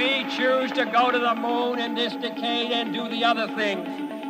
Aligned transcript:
We 0.00 0.24
choose 0.34 0.72
to 0.72 0.86
go 0.86 1.10
to 1.10 1.18
the 1.18 1.34
moon 1.34 1.78
in 1.78 1.94
this 1.94 2.14
decade 2.14 2.72
and 2.72 2.90
do 2.90 3.06
the 3.10 3.22
other 3.22 3.48
things. 3.54 3.86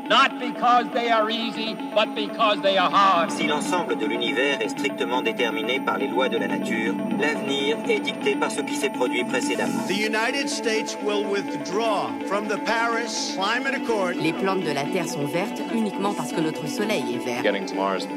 Not 0.09 0.41
because 0.41 0.87
they 0.93 1.11
are 1.11 1.31
easy, 1.31 1.77
but 1.95 2.13
because 2.17 2.61
they 2.61 2.77
are 2.77 2.91
hard. 2.91 3.31
Si 3.31 3.47
l'ensemble 3.47 3.97
de 3.97 4.05
l'univers 4.05 4.61
est 4.61 4.71
strictement 4.71 5.23
déterminé 5.23 5.79
par 5.79 5.99
les 5.99 6.09
lois 6.09 6.29
de 6.29 6.39
la 6.39 6.49
nature, 6.49 6.97
l'avenir 7.21 7.77
est 7.89 8.01
dicté 8.01 8.35
par 8.35 8.51
ce 8.51 8.63
qui 8.63 8.75
s'est 8.75 8.91
produit 8.91 9.23
précédemment. 9.23 9.87
The 9.87 9.95
United 9.95 10.49
States 10.49 10.99
will 11.05 11.25
withdraw 11.25 12.11
from 12.27 12.49
the 12.49 12.59
Paris 12.65 13.37
Climate 13.37 13.77
Accord. 13.77 14.15
Les 14.21 14.33
plantes 14.33 14.65
de 14.65 14.73
la 14.73 14.83
Terre 14.83 15.07
sont 15.07 15.27
vertes 15.27 15.63
uniquement 15.73 16.15
parce 16.15 16.33
que 16.33 16.41
notre 16.41 16.67
soleil 16.67 17.15
est 17.15 17.25
vert. 17.25 17.45
Getting 17.45 17.67
to 17.67 17.77
Mars 17.77 18.09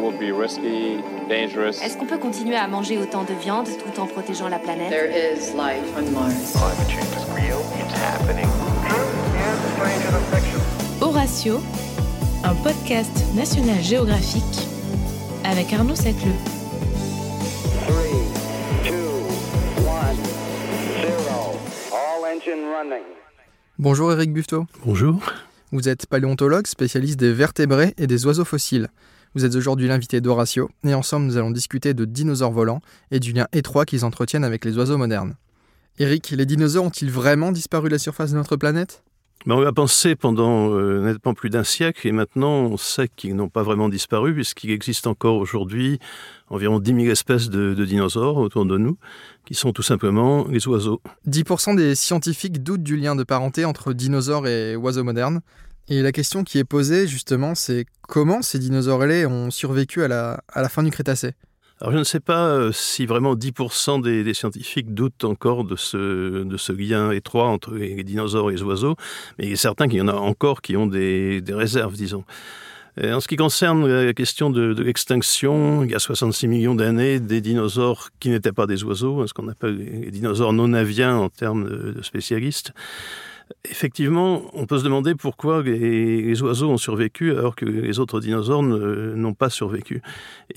will 0.00 0.16
be 0.16 0.32
risky, 0.32 0.98
dangerous. 1.28 1.82
Est-ce 1.82 1.96
qu'on 1.96 2.06
peut 2.06 2.18
continuer 2.18 2.56
à 2.56 2.66
manger 2.66 2.98
autant 2.98 3.24
de 3.24 3.34
viande 3.34 3.66
tout 3.66 4.00
en 4.00 4.06
protégeant 4.06 4.48
la 4.48 4.58
planète? 4.58 4.90
There 4.90 5.10
is 5.10 5.52
life 5.54 5.84
on 5.96 6.10
Mars. 6.12 6.52
Climate 6.52 6.90
change 6.90 7.16
is 7.16 7.26
real. 7.34 7.60
It's 7.78 7.94
happening. 7.94 8.48
Horatio, 11.00 11.60
un 12.44 12.54
podcast 12.62 13.10
national 13.34 13.82
géographique 13.82 14.68
avec 15.44 15.72
Arnaud 15.72 15.94
Sacleux. 15.94 16.32
Three, 17.86 18.24
two, 18.84 18.94
one, 19.86 20.16
zero. 21.00 21.58
All 21.92 22.24
engine 22.26 22.64
running. 22.70 23.04
Bonjour 23.78 24.12
Eric 24.12 24.32
Buffetot. 24.32 24.66
Bonjour. 24.84 25.20
Vous 25.72 25.88
êtes 25.88 26.06
paléontologue, 26.06 26.66
spécialiste 26.66 27.18
des 27.18 27.32
vertébrés 27.32 27.94
et 27.96 28.06
des 28.06 28.26
oiseaux 28.26 28.44
fossiles. 28.44 28.88
Vous 29.34 29.44
êtes 29.44 29.54
aujourd'hui 29.54 29.86
l'invité 29.86 30.20
d'Horatio, 30.20 30.68
et 30.82 30.92
ensemble 30.92 31.26
nous 31.26 31.36
allons 31.36 31.52
discuter 31.52 31.94
de 31.94 32.04
dinosaures 32.04 32.50
volants 32.50 32.80
et 33.12 33.20
du 33.20 33.32
lien 33.32 33.46
étroit 33.52 33.84
qu'ils 33.84 34.04
entretiennent 34.04 34.42
avec 34.42 34.64
les 34.64 34.76
oiseaux 34.76 34.98
modernes. 34.98 35.36
Eric, 35.98 36.30
les 36.30 36.46
dinosaures 36.46 36.84
ont-ils 36.84 37.10
vraiment 37.10 37.52
disparu 37.52 37.88
de 37.88 37.94
la 37.94 37.98
surface 37.98 38.32
de 38.32 38.36
notre 38.36 38.56
planète? 38.56 39.04
Ben, 39.46 39.54
on 39.54 39.64
a 39.64 39.72
pensé 39.72 40.16
pendant 40.16 40.74
euh, 40.74 41.00
nettement 41.00 41.32
plus 41.32 41.48
d'un 41.48 41.64
siècle 41.64 42.06
et 42.06 42.12
maintenant 42.12 42.50
on 42.50 42.76
sait 42.76 43.08
qu'ils 43.08 43.34
n'ont 43.34 43.48
pas 43.48 43.62
vraiment 43.62 43.88
disparu 43.88 44.34
puisqu'il 44.34 44.70
existe 44.70 45.06
encore 45.06 45.36
aujourd'hui 45.36 45.98
environ 46.48 46.78
10 46.78 46.94
000 46.94 47.06
espèces 47.06 47.48
de, 47.48 47.72
de, 47.72 47.84
dinosaures 47.86 48.36
autour 48.36 48.66
de 48.66 48.76
nous 48.76 48.98
qui 49.46 49.54
sont 49.54 49.72
tout 49.72 49.82
simplement 49.82 50.46
les 50.48 50.68
oiseaux. 50.68 51.00
10% 51.26 51.74
des 51.74 51.94
scientifiques 51.94 52.62
doutent 52.62 52.82
du 52.82 52.98
lien 52.98 53.16
de 53.16 53.24
parenté 53.24 53.64
entre 53.64 53.94
dinosaures 53.94 54.46
et 54.46 54.76
oiseaux 54.76 55.04
modernes. 55.04 55.40
Et 55.92 56.02
la 56.02 56.12
question 56.12 56.44
qui 56.44 56.58
est 56.58 56.64
posée 56.64 57.08
justement 57.08 57.56
c'est 57.56 57.84
comment 58.02 58.42
ces 58.42 58.60
dinosaures 58.60 59.02
ailés 59.02 59.26
ont 59.26 59.50
survécu 59.50 60.04
à 60.04 60.08
la, 60.08 60.40
à 60.48 60.62
la 60.62 60.68
fin 60.68 60.84
du 60.84 60.90
Crétacé? 60.90 61.32
Alors 61.80 61.92
je 61.92 61.98
ne 61.98 62.04
sais 62.04 62.20
pas 62.20 62.46
euh, 62.46 62.70
si 62.70 63.06
vraiment 63.06 63.34
10% 63.34 64.00
des, 64.00 64.34
scientifiques 64.34 64.94
doutent 64.94 65.24
encore 65.24 65.64
de 65.64 65.74
ce, 65.74 66.44
de 66.44 66.56
ce 66.56 66.72
lien 66.72 67.10
étroit 67.10 67.48
entre 67.48 67.74
les 67.74 68.04
dinosaures 68.04 68.50
et 68.50 68.54
les 68.54 68.62
oiseaux, 68.62 68.94
mais 69.38 69.46
il 69.46 69.52
est 69.52 69.56
certain 69.56 69.88
qu'il 69.88 69.98
y 69.98 70.00
en 70.02 70.08
a 70.08 70.14
encore 70.14 70.62
qui 70.62 70.76
ont 70.76 70.86
des, 70.86 71.40
des 71.40 71.54
réserves, 71.54 71.94
disons. 71.94 72.24
Et 73.00 73.12
en 73.12 73.20
ce 73.20 73.26
qui 73.26 73.36
concerne 73.36 73.88
la 73.88 74.12
question 74.12 74.50
de, 74.50 74.74
l'extinction, 74.82 75.82
il 75.84 75.90
y 75.90 75.94
a 75.94 75.98
66 75.98 76.48
millions 76.48 76.74
d'années, 76.74 77.18
des 77.18 77.40
dinosaures 77.40 78.10
qui 78.20 78.28
n'étaient 78.28 78.52
pas 78.52 78.66
des 78.66 78.84
oiseaux, 78.84 79.22
hein, 79.22 79.26
ce 79.26 79.32
qu'on 79.32 79.48
appelle 79.48 79.76
les 79.76 80.10
dinosaures 80.10 80.52
non 80.52 80.72
aviens 80.74 81.16
en 81.16 81.30
termes 81.30 81.94
de 81.94 82.02
spécialistes. 82.02 82.72
Effectivement, 83.68 84.42
on 84.54 84.66
peut 84.66 84.78
se 84.78 84.84
demander 84.84 85.14
pourquoi 85.14 85.62
les, 85.62 86.40
oiseaux 86.42 86.70
ont 86.70 86.78
survécu 86.78 87.32
alors 87.32 87.56
que 87.56 87.64
les 87.64 87.98
autres 87.98 88.20
dinosaures 88.20 88.62
n'ont 88.62 89.34
pas 89.34 89.50
survécu. 89.50 90.02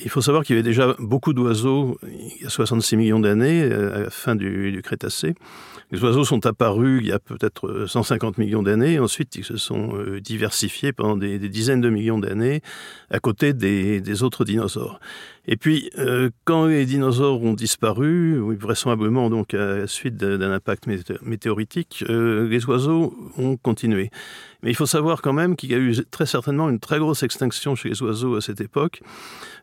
Il 0.03 0.09
faut 0.09 0.21
savoir 0.21 0.43
qu'il 0.43 0.55
y 0.55 0.59
avait 0.59 0.67
déjà 0.67 0.95
beaucoup 0.99 1.33
d'oiseaux 1.33 1.97
il 2.03 2.43
y 2.43 2.45
a 2.45 2.49
66 2.49 2.95
millions 2.95 3.19
d'années, 3.19 3.63
à 3.63 3.99
la 3.99 4.09
fin 4.09 4.35
du, 4.35 4.81
Crétacé. 4.83 5.35
Les 5.91 6.03
oiseaux 6.03 6.23
sont 6.23 6.45
apparus 6.45 7.01
il 7.01 7.07
y 7.07 7.11
a 7.11 7.19
peut-être 7.19 7.85
150 7.87 8.37
millions 8.37 8.63
d'années, 8.63 8.99
ensuite 8.99 9.35
ils 9.35 9.43
se 9.45 9.57
sont 9.57 9.95
euh, 9.95 10.19
diversifiés 10.19 10.91
pendant 10.91 11.15
des, 11.15 11.39
dizaines 11.39 11.81
de 11.81 11.89
millions 11.89 12.19
d'années 12.19 12.61
à 13.09 13.19
côté 13.19 13.53
des 13.53 14.23
autres 14.23 14.45
dinosaures. 14.45 14.99
Et 15.45 15.57
puis, 15.57 15.89
euh, 15.97 16.29
quand 16.45 16.67
les 16.67 16.85
dinosaures 16.85 17.41
ont 17.43 17.53
disparu, 17.53 18.39
vraisemblablement 18.55 19.29
donc 19.29 19.53
à 19.53 19.77
la 19.79 19.87
suite 19.87 20.15
d'un 20.15 20.51
impact 20.51 20.87
météoritique, 21.21 22.03
euh, 22.09 22.47
les 22.47 22.65
oiseaux 22.65 23.13
ont 23.37 23.57
continué. 23.57 24.09
Mais 24.63 24.71
il 24.71 24.75
faut 24.75 24.87
savoir 24.87 25.21
quand 25.21 25.33
même 25.33 25.55
qu'il 25.55 25.71
y 25.71 25.75
a 25.75 25.77
eu 25.77 25.93
très 26.09 26.25
certainement 26.25 26.69
une 26.69 26.79
très 26.79 26.97
grosse 26.97 27.21
extinction 27.21 27.75
chez 27.75 27.89
les 27.89 28.01
oiseaux 28.01 28.35
à 28.35 28.41
cette 28.41 28.61
époque, 28.61 29.01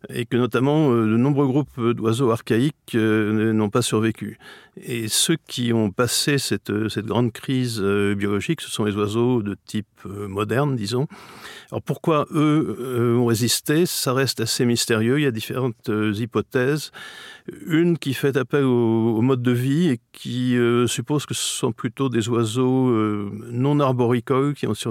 et 0.09 0.27
que 0.27 0.37
notamment 0.37 0.93
euh, 0.93 1.07
de 1.07 1.17
nombreux 1.17 1.47
groupes 1.47 1.81
d'oiseaux 1.81 2.31
archaïques 2.31 2.95
euh, 2.95 3.53
n'ont 3.53 3.71
pas 3.71 3.83
survécu. 3.83 4.39
Et 4.83 5.09
ceux 5.09 5.37
qui 5.49 5.73
ont 5.73 5.91
passé 5.91 6.39
cette, 6.39 6.73
cette 6.89 7.07
grande 7.07 7.33
crise 7.33 7.81
euh, 7.83 8.15
biologique, 8.15 8.61
ce 8.61 8.71
sont 8.71 8.85
les 8.85 8.95
oiseaux 8.95 9.43
de 9.43 9.57
type 9.67 9.87
euh, 10.07 10.29
moderne, 10.29 10.77
disons. 10.77 11.07
Alors 11.71 11.83
pourquoi 11.83 12.27
eux 12.33 12.77
euh, 12.81 13.17
ont 13.17 13.27
résisté? 13.27 13.87
Ça 13.87 14.13
reste 14.13 14.41
assez 14.41 14.65
mystérieux. 14.65 15.19
Il 15.19 15.23
y 15.23 15.27
a 15.27 15.31
différentes 15.31 15.89
euh, 15.89 16.13
hypothèses. 16.13 16.93
Une 17.67 17.99
qui 17.99 18.15
fait 18.15 18.37
appel 18.37 18.65
au, 18.65 19.17
au 19.17 19.23
mode 19.23 19.43
de 19.43 19.51
vie 19.51 19.89
et 19.89 20.01
qui 20.13 20.57
euh, 20.57 20.87
suppose 20.87 21.27
que 21.27 21.35
ce 21.35 21.43
sont 21.43 21.73
plutôt 21.73 22.09
des 22.09 22.29
oiseaux 22.29 22.91
euh, 22.91 23.31
non 23.51 23.81
arboricoles 23.81 24.55
qui 24.55 24.67
ont 24.67 24.75
survécu. 24.75 24.90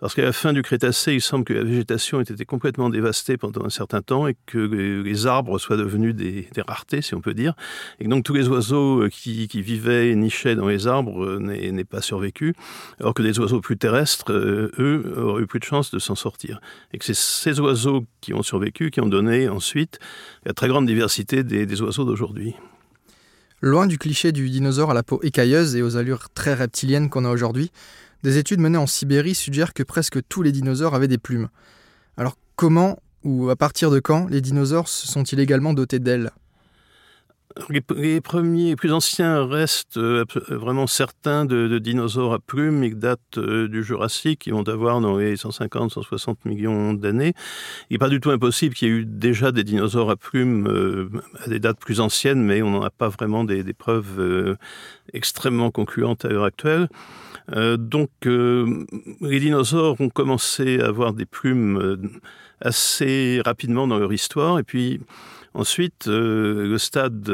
Parce 0.00 0.14
qu'à 0.14 0.22
la 0.22 0.32
fin 0.32 0.54
du 0.54 0.62
Crétacé, 0.62 1.12
il 1.12 1.20
semble 1.20 1.44
que 1.44 1.52
la 1.52 1.62
végétation 1.62 2.20
ait 2.20 2.24
été 2.24 2.46
complètement 2.46 2.88
dévastée 2.88 3.36
pendant 3.36 3.66
un 3.66 3.70
certain 3.70 4.00
temps 4.00 4.26
et 4.26 4.36
que 4.46 4.58
les, 4.58 5.02
les 5.02 5.26
arbres 5.26 5.58
soient 5.58 5.76
devenus 5.76 6.14
des, 6.14 6.48
raretés, 6.66 7.02
si 7.02 7.14
on 7.14 7.20
peut 7.20 7.34
dire. 7.34 7.54
Et 7.98 8.08
donc 8.08 8.24
tous 8.24 8.32
les 8.32 8.48
oiseaux 8.48 9.08
qui, 9.10 9.46
qui 9.46 9.60
vivaient 9.60 10.08
et 10.08 10.16
nichaient 10.16 10.54
dans 10.54 10.68
les 10.68 10.86
arbres 10.86 11.38
n'aient 11.38 11.84
pas 11.84 12.00
survécu, 12.00 12.54
alors 12.98 13.12
que 13.12 13.22
des 13.22 13.38
oiseaux 13.38 13.60
plus 13.60 13.76
terrestres, 13.76 14.32
euh, 14.32 14.72
eux, 14.78 15.14
auraient 15.18 15.42
eu 15.42 15.46
plus 15.46 15.60
de 15.60 15.64
chances 15.64 15.90
de 15.90 15.98
s'en 15.98 16.14
sortir. 16.14 16.60
Et 16.94 16.98
que 16.98 17.04
c'est 17.04 17.14
ces 17.14 17.60
oiseaux 17.60 18.06
qui 18.22 18.32
ont 18.32 18.42
survécu 18.42 18.90
qui 18.90 19.00
ont 19.02 19.08
donné 19.08 19.50
ensuite 19.50 19.98
la 20.46 20.54
très 20.54 20.68
grande 20.68 20.86
diversité 20.86 21.44
des, 21.44 21.66
des 21.66 21.82
oiseaux 21.82 22.04
d'aujourd'hui. 22.04 22.54
Loin 23.60 23.86
du 23.86 23.98
cliché 23.98 24.32
du 24.32 24.48
dinosaure 24.48 24.92
à 24.92 24.94
la 24.94 25.02
peau 25.02 25.20
écailleuse 25.22 25.76
et 25.76 25.82
aux 25.82 25.98
allures 25.98 26.30
très 26.30 26.54
reptiliennes 26.54 27.10
qu'on 27.10 27.26
a 27.26 27.30
aujourd'hui, 27.30 27.70
des 28.22 28.38
études 28.38 28.60
menées 28.60 28.78
en 28.78 28.86
Sibérie 28.86 29.34
suggèrent 29.34 29.74
que 29.74 29.82
presque 29.82 30.18
tous 30.28 30.42
les 30.42 30.52
dinosaures 30.52 30.94
avaient 30.94 31.08
des 31.08 31.18
plumes. 31.18 31.48
Alors 32.16 32.36
comment 32.56 32.98
ou 33.24 33.50
à 33.50 33.56
partir 33.56 33.90
de 33.90 34.00
quand 34.00 34.28
les 34.28 34.40
dinosaures 34.40 34.88
se 34.88 35.06
sont-ils 35.06 35.40
également 35.40 35.74
dotés 35.74 35.98
d'ailes? 35.98 36.30
Les, 37.68 38.20
premiers, 38.20 38.68
les 38.70 38.76
plus 38.76 38.92
anciens 38.92 39.44
restent 39.44 39.96
euh, 39.96 40.24
vraiment 40.48 40.86
certains 40.86 41.44
de, 41.44 41.78
dinosaures 41.78 42.32
à 42.32 42.38
plumes, 42.38 42.84
ils 42.84 42.96
datent 42.96 43.38
euh, 43.38 43.66
du 43.66 43.82
Jurassique, 43.82 44.46
ils 44.46 44.52
vont 44.52 44.66
avoir 44.68 45.00
dans 45.00 45.16
les 45.16 45.34
150-160 45.34 46.36
millions 46.44 46.94
d'années. 46.94 47.34
Il 47.90 47.94
n'est 47.94 47.98
pas 47.98 48.08
du 48.08 48.20
tout 48.20 48.30
impossible 48.30 48.76
qu'il 48.76 48.88
y 48.88 48.90
ait 48.92 48.94
eu 48.94 49.04
déjà 49.04 49.50
des 49.50 49.64
dinosaures 49.64 50.10
à 50.10 50.16
plumes 50.16 50.68
euh, 50.68 51.10
à 51.44 51.48
des 51.48 51.58
dates 51.58 51.80
plus 51.80 51.98
anciennes, 51.98 52.42
mais 52.42 52.62
on 52.62 52.70
n'en 52.70 52.82
a 52.82 52.90
pas 52.90 53.08
vraiment 53.08 53.42
des, 53.42 53.64
preuves 53.72 54.20
euh, 54.20 54.56
extrêmement 55.12 55.72
concluantes 55.72 56.24
à 56.24 56.28
l'heure 56.28 56.44
actuelle. 56.44 56.88
Euh, 57.52 57.76
donc 57.76 58.10
euh, 58.26 58.84
les 59.20 59.40
dinosaures 59.40 60.00
ont 60.00 60.08
commencé 60.08 60.80
à 60.80 60.86
avoir 60.86 61.12
des 61.12 61.26
plumes 61.26 61.78
euh, 61.78 61.96
assez 62.60 63.40
rapidement 63.44 63.86
dans 63.86 63.98
leur 63.98 64.12
histoire. 64.12 64.58
Et 64.58 64.62
puis 64.62 65.00
ensuite 65.52 66.06
le 66.06 66.78
stade 66.78 67.28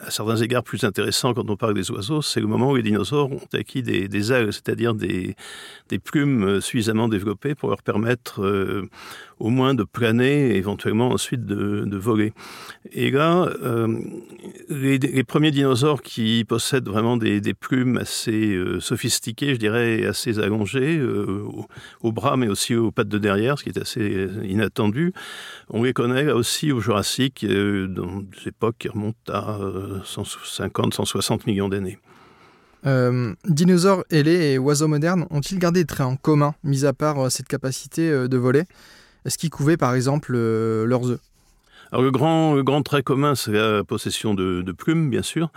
à 0.00 0.10
certains 0.10 0.38
égards 0.38 0.64
plus 0.64 0.82
intéressant 0.82 1.32
quand 1.32 1.48
on 1.48 1.56
parle 1.56 1.74
des 1.74 1.88
oiseaux 1.92 2.22
c'est 2.22 2.40
le 2.40 2.48
moment 2.48 2.72
où 2.72 2.74
les 2.74 2.82
dinosaures 2.82 3.30
ont 3.30 3.46
acquis 3.52 3.84
des, 3.84 4.32
ailes 4.32 4.52
c'est 4.52 4.68
à 4.68 4.74
dire 4.74 4.94
des, 4.94 5.36
plumes 6.02 6.60
suffisamment 6.60 7.06
développées 7.06 7.54
pour 7.54 7.68
leur 7.68 7.82
permettre 7.82 8.42
au 9.40 9.48
moins 9.48 9.74
de 9.74 9.84
planer 9.84 10.50
et 10.50 10.56
éventuellement 10.56 11.08
ensuite 11.08 11.46
de, 11.46 11.96
voler. 11.96 12.32
Et 12.92 13.10
là 13.10 13.48
euh, 13.62 13.98
les, 14.68 15.24
premiers 15.24 15.50
dinosaures 15.50 16.02
qui 16.02 16.44
possèdent 16.46 16.88
vraiment 16.88 17.16
des, 17.16 17.40
plumes 17.54 17.98
assez 17.98 18.54
euh, 18.54 18.80
sophistiquées 18.80 19.54
je 19.54 19.58
dirais 19.58 20.06
assez 20.06 20.38
allongées 20.38 20.98
euh, 20.98 21.42
au, 21.44 21.66
au 22.00 22.12
bras 22.12 22.36
mais 22.36 22.48
aussi 22.48 22.74
aux 22.74 22.90
pattes 22.90 23.08
de 23.08 23.18
derrière 23.18 23.58
ce 23.58 23.64
qui 23.64 23.70
est 23.70 23.78
assez 23.78 24.28
inattendu 24.44 25.12
on 25.68 25.82
les 25.82 25.92
connaît 25.92 26.24
là 26.24 26.36
aussi 26.36 26.72
au 26.72 26.80
jurassique 26.80 27.44
dans 27.44 28.20
des 28.20 28.48
époques 28.48 28.76
qui 28.78 28.88
remontent 28.88 29.32
à 29.32 29.58
euh, 29.60 29.98
150 30.04 30.94
160 30.94 31.46
millions 31.46 31.68
d'années. 31.68 31.98
Dinosaures 33.44 34.04
ailés 34.10 34.52
et 34.52 34.58
oiseaux 34.58 34.88
modernes 34.88 35.26
ont-ils 35.30 35.58
gardé 35.58 35.80
des 35.80 35.86
traits 35.86 36.06
en 36.06 36.16
commun, 36.16 36.54
mis 36.64 36.86
à 36.86 36.94
part 36.94 37.30
cette 37.30 37.46
capacité 37.46 38.10
de 38.10 38.36
voler? 38.38 38.64
Est-ce 39.24 39.38
qu'ils 39.38 39.50
couvaient 39.50 39.76
par 39.76 39.94
exemple 39.94 40.32
euh, 40.34 40.84
leurs 40.86 41.10
œufs 41.10 41.20
Alors, 41.92 42.02
le, 42.02 42.10
grand, 42.10 42.60
grand 42.62 42.82
trait 42.82 43.02
commun, 43.02 43.34
c'est 43.34 43.52
la 43.52 43.84
possession 43.84 44.34
de, 44.34 44.62
de 44.62 44.72
plumes, 44.72 45.10
bien 45.10 45.22
sûr. 45.22 45.50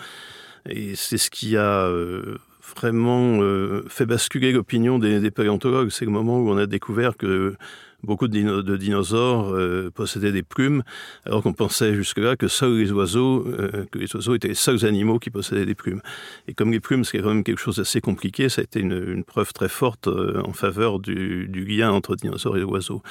Et 0.70 0.96
c'est 0.96 1.18
ce 1.18 1.30
qui 1.30 1.58
a 1.58 1.86
euh, 1.88 2.38
vraiment 2.76 3.42
euh, 3.42 3.84
fait 3.90 4.06
basculer 4.06 4.52
l'opinion 4.52 5.00
des, 5.00 5.20
des 5.20 5.32
paléontologues. 5.32 5.90
C'est 5.90 6.06
le 6.06 6.12
moment 6.12 6.40
où 6.40 6.50
on 6.50 6.58
a 6.58 6.66
découvert 6.66 7.18
que 7.18 7.56
beaucoup 8.04 8.28
de, 8.28 8.78
dinosaures 8.78 9.54
euh, 9.54 9.90
possédaient 9.94 10.32
des 10.32 10.44
plumes, 10.44 10.84
alors 11.26 11.42
qu'on 11.42 11.54
pensait 11.54 11.96
jusque-là 11.96 12.36
que 12.36 12.48
seuls 12.48 12.78
les 12.78 12.92
oiseaux, 12.92 13.46
euh, 13.48 13.86
les 13.94 14.14
oiseaux 14.16 14.36
étaient 14.36 14.50
les 14.50 14.54
seuls 14.54 14.86
animaux 14.86 15.20
qui 15.20 15.30
possédaient 15.30 15.66
des 15.66 15.76
plumes. 15.76 16.02
Et 16.48 16.54
comme 16.54 16.72
les 16.72 16.80
plumes, 16.80 17.06
c'est 17.06 17.20
quand 17.20 17.30
même 17.30 17.44
quelque 17.44 17.60
chose 17.60 17.78
d'assez 17.78 18.02
compliqué, 18.02 18.50
ça 18.50 18.62
a 18.62 18.64
été 18.64 18.80
une, 18.80 19.24
preuve 19.24 19.54
très 19.54 19.70
forte 19.70 20.08
euh, 20.08 20.42
en 20.44 20.54
faveur 20.54 21.00
du, 21.00 21.48
lien 21.48 21.92
entre 21.92 22.16
dinosaures 22.16 22.58
et 22.58 22.64
oiseaux. 22.64 23.02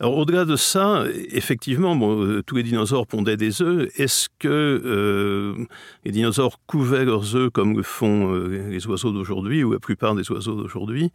Alors 0.00 0.16
au-delà 0.16 0.44
de 0.44 0.56
ça, 0.56 1.04
effectivement, 1.30 1.96
tous 2.42 2.56
les 2.56 2.62
dinosaures 2.64 3.06
pondaient 3.06 3.36
des 3.36 3.62
œufs. 3.62 3.88
Est-ce 3.96 4.28
que 4.38 5.56
les 6.04 6.10
dinosaures 6.10 6.58
couvaient 6.66 7.04
leurs 7.04 7.36
œufs 7.36 7.50
comme 7.50 7.76
le 7.76 7.82
font 7.82 8.34
les 8.34 8.86
oiseaux 8.88 9.12
d'aujourd'hui 9.12 9.62
ou 9.62 9.72
la 9.72 9.78
plupart 9.78 10.14
des 10.14 10.30
oiseaux 10.32 10.56
d'aujourd'hui? 10.56 11.12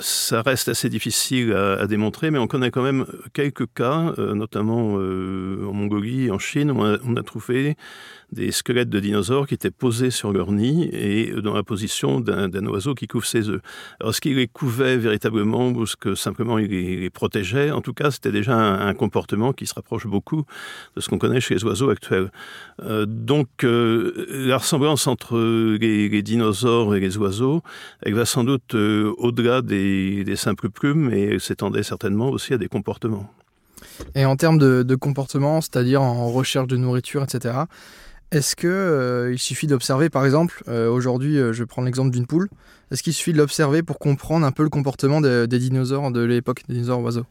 Ça 0.00 0.42
reste 0.42 0.68
assez 0.68 0.88
difficile 0.88 1.52
à, 1.52 1.86
démontrer, 1.86 2.30
mais 2.30 2.38
on 2.38 2.46
connaît 2.46 2.70
quand 2.70 2.82
même 2.82 3.06
quelques 3.32 3.66
cas, 3.74 4.12
euh, 4.18 4.34
notamment 4.34 4.98
euh, 4.98 5.66
en 5.68 5.72
Mongolie, 5.72 6.30
en 6.30 6.38
Chine, 6.38 6.70
où 6.70 6.80
on 6.82 7.16
a, 7.16 7.22
trouvé 7.22 7.76
des 8.32 8.50
squelettes 8.50 8.90
de 8.90 9.00
dinosaures 9.00 9.46
qui 9.46 9.54
étaient 9.54 9.70
posés 9.70 10.10
sur 10.10 10.32
leur 10.32 10.52
nid 10.52 10.88
et 10.92 11.32
dans 11.40 11.54
la 11.54 11.62
position 11.62 12.20
d'un 12.20 12.66
oiseau 12.66 12.94
qui 12.94 13.06
couvre 13.06 13.24
ses 13.24 13.48
œufs. 13.48 13.60
Alors, 14.00 14.10
est-ce 14.10 14.20
qu'il 14.20 14.36
les 14.36 14.48
couvait 14.48 14.96
véritablement 14.96 15.68
ou 15.68 15.84
est-ce 15.84 15.96
que 15.96 16.14
simplement 16.14 16.58
il 16.58 16.70
les, 16.70 17.10
protégeait? 17.10 17.70
En 17.70 17.80
tout 17.80 17.94
cas, 17.94 18.10
c'était 18.10 18.32
déjà 18.32 18.56
un, 18.56 18.94
comportement 18.94 19.52
qui 19.52 19.66
se 19.66 19.74
rapproche 19.74 20.06
beaucoup 20.06 20.44
de 20.96 21.00
ce 21.00 21.08
qu'on 21.08 21.18
connaît 21.18 21.40
chez 21.40 21.54
les 21.54 21.64
oiseaux 21.64 21.90
actuels. 21.90 22.30
Euh, 22.82 23.04
donc, 23.06 23.48
euh, 23.62 24.26
la 24.30 24.58
ressemblance 24.58 25.06
entre 25.06 25.38
les, 25.38 26.22
dinosaures 26.22 26.94
et 26.94 27.00
les 27.00 27.16
oiseaux, 27.18 27.62
elle 28.02 28.14
va 28.14 28.24
sans 28.24 28.42
doute 28.42 28.74
euh, 28.74 29.12
au-delà 29.18 29.62
des, 29.62 30.24
simples 30.36 30.68
plumes 30.68 31.12
et 31.12 31.38
s'étendait 31.38 31.82
certainement 31.82 32.28
aussi 32.28 32.52
à 32.52 32.58
des 32.58 32.68
comportements. 32.68 33.30
Et 34.14 34.24
en 34.24 34.36
termes 34.36 34.58
de, 34.58 34.82
de 34.82 34.94
comportement, 34.94 35.60
c'est-à-dire 35.60 36.02
en 36.02 36.28
recherche 36.28 36.66
de 36.66 36.76
nourriture, 36.76 37.22
etc., 37.22 37.66
est-ce 38.32 38.56
qu'il 38.56 38.68
euh, 38.68 39.36
suffit 39.36 39.66
d'observer, 39.66 40.10
par 40.10 40.24
exemple, 40.24 40.62
euh, 40.68 40.88
aujourd'hui, 40.88 41.38
euh, 41.38 41.52
je 41.52 41.64
prendre 41.64 41.86
l'exemple 41.86 42.10
d'une 42.10 42.26
poule, 42.26 42.48
est-ce 42.90 43.02
qu'il 43.02 43.12
suffit 43.12 43.32
de 43.32 43.38
l'observer 43.38 43.82
pour 43.82 43.98
comprendre 43.98 44.44
un 44.44 44.52
peu 44.52 44.62
le 44.62 44.68
comportement 44.68 45.20
de, 45.20 45.46
des 45.46 45.58
dinosaures 45.58 46.10
de 46.10 46.22
l'époque, 46.22 46.62
des 46.68 46.74
dinosaures 46.74 47.02
oiseaux? 47.02 47.26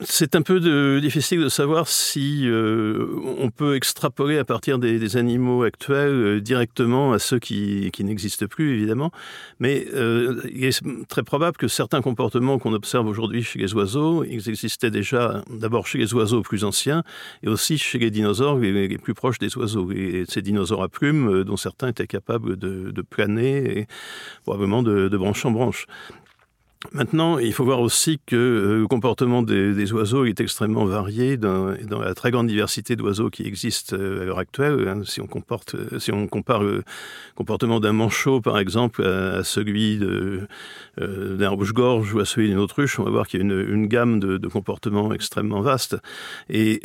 C'est 0.00 0.34
un 0.34 0.42
peu 0.42 0.58
difficile 1.00 1.40
de 1.40 1.48
savoir 1.48 1.86
si 1.86 2.48
euh, 2.48 3.06
on 3.38 3.50
peut 3.50 3.76
extrapoler 3.76 4.38
à 4.38 4.44
partir 4.44 4.80
des, 4.80 5.16
animaux 5.16 5.62
actuels 5.62 6.12
euh, 6.12 6.40
directement 6.40 7.12
à 7.12 7.20
ceux 7.20 7.38
qui, 7.38 7.92
n'existent 8.00 8.46
plus, 8.46 8.74
évidemment. 8.74 9.12
Mais 9.60 9.86
euh, 9.94 10.40
il 10.52 10.64
est 10.64 10.82
très 11.06 11.22
probable 11.22 11.56
que 11.56 11.68
certains 11.68 12.02
comportements 12.02 12.58
qu'on 12.58 12.72
observe 12.72 13.06
aujourd'hui 13.06 13.44
chez 13.44 13.60
les 13.60 13.72
oiseaux, 13.74 14.24
ils 14.24 14.48
existaient 14.48 14.90
déjà 14.90 15.44
d'abord 15.48 15.86
chez 15.86 15.98
les 15.98 16.12
oiseaux 16.12 16.42
plus 16.42 16.64
anciens 16.64 17.04
et 17.44 17.48
aussi 17.48 17.78
chez 17.78 17.98
les 17.98 18.10
dinosaures 18.10 18.58
les, 18.58 18.98
plus 18.98 19.14
proches 19.14 19.38
des 19.38 19.56
oiseaux. 19.56 19.92
Et 19.92 20.24
ces 20.28 20.42
dinosaures 20.42 20.82
à 20.82 20.88
plumes, 20.88 21.44
dont 21.44 21.56
certains 21.56 21.88
étaient 21.88 22.08
capables 22.08 22.56
de, 22.56 22.90
de 22.90 23.02
planer 23.02 23.78
et 23.78 23.86
probablement 24.42 24.82
de, 24.82 25.08
de 25.08 25.16
branche 25.16 25.44
en 25.46 25.52
branche. 25.52 25.86
Maintenant, 26.92 27.38
il 27.38 27.52
faut 27.52 27.64
voir 27.64 27.80
aussi 27.80 28.20
que 28.26 28.36
euh, 28.36 28.78
le 28.80 28.86
comportement 28.86 29.42
des, 29.42 29.92
oiseaux 29.92 30.24
est 30.24 30.40
extrêmement 30.40 30.84
varié 30.84 31.36
dans, 31.36 31.74
la 31.90 32.14
très 32.14 32.30
grande 32.30 32.46
diversité 32.46 32.94
d'oiseaux 32.94 33.30
qui 33.30 33.46
existent 33.46 33.96
euh, 33.98 34.22
à 34.22 34.24
l'heure 34.24 34.38
actuelle. 34.38 34.86
Hein, 34.86 35.02
si, 35.04 35.20
on 35.20 35.26
comporte, 35.26 35.74
euh, 35.74 35.98
si 35.98 36.12
on 36.12 36.26
compare 36.26 36.62
le 36.62 36.82
comportement 37.34 37.80
d'un 37.80 37.92
manchot, 37.92 38.40
par 38.40 38.58
exemple, 38.58 39.04
à, 39.04 39.42
celui 39.44 39.98
d'un 39.98 41.48
rouge-gorge 41.48 42.14
ou 42.14 42.20
à 42.20 42.24
celui 42.24 42.48
d'une 42.48 42.58
autruche, 42.58 42.98
on 42.98 43.04
va 43.04 43.10
voir 43.10 43.26
qu'il 43.26 43.40
y 43.40 43.42
a 43.42 43.46
une, 43.46 43.86
gamme 43.86 44.20
de, 44.20 44.48
comportements 44.48 45.12
extrêmement 45.12 45.60
vaste. 45.60 45.96
Et 46.48 46.80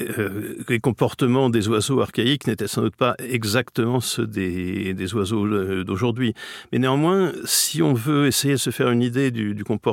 les 0.67 0.79
comportements 0.79 1.49
des 1.49 1.67
oiseaux 1.67 2.01
archaïques 2.01 2.47
n'étaient 2.47 2.67
sans 2.67 2.81
doute 2.81 2.95
pas 2.95 3.15
exactement 3.19 3.99
ceux 3.99 4.25
des, 4.25 5.13
oiseaux 5.13 5.83
d'aujourd'hui. 5.83 6.33
Mais 6.71 6.79
néanmoins, 6.79 7.31
si 7.45 7.81
on 7.81 7.93
veut 7.93 8.27
essayer 8.27 8.55
de 8.55 8.59
se 8.59 8.69
faire 8.71 8.89
une 8.89 9.01
idée 9.01 9.31
du 9.31 9.63
comportement 9.63 9.88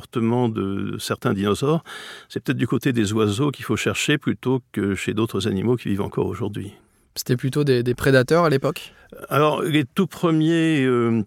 de 0.49 0.97
certains 0.99 1.33
dinosaures, 1.33 1.83
c'est 2.29 2.43
peut-être 2.43 2.59
du 2.59 2.67
côté 2.67 2.93
des 2.93 3.13
oiseaux 3.13 3.51
qu'il 3.51 3.65
faut 3.65 3.77
chercher 3.77 4.19
plutôt 4.19 4.63
que 4.73 4.95
chez 4.95 5.15
d'autres 5.15 5.49
animaux 5.49 5.77
qui 5.77 5.89
vivent 5.89 6.03
encore 6.03 6.27
aujourd'hui. 6.27 6.73
C'était 7.15 7.37
plutôt 7.37 7.65
des, 7.65 7.83
des, 7.83 7.95
prédateurs 7.95 8.45
à 8.45 8.51
l'époque? 8.51 8.93
Alors, 9.31 9.63
les 9.63 9.85
tout 9.85 10.07
premiers 10.07 10.85
euh, 10.85 11.23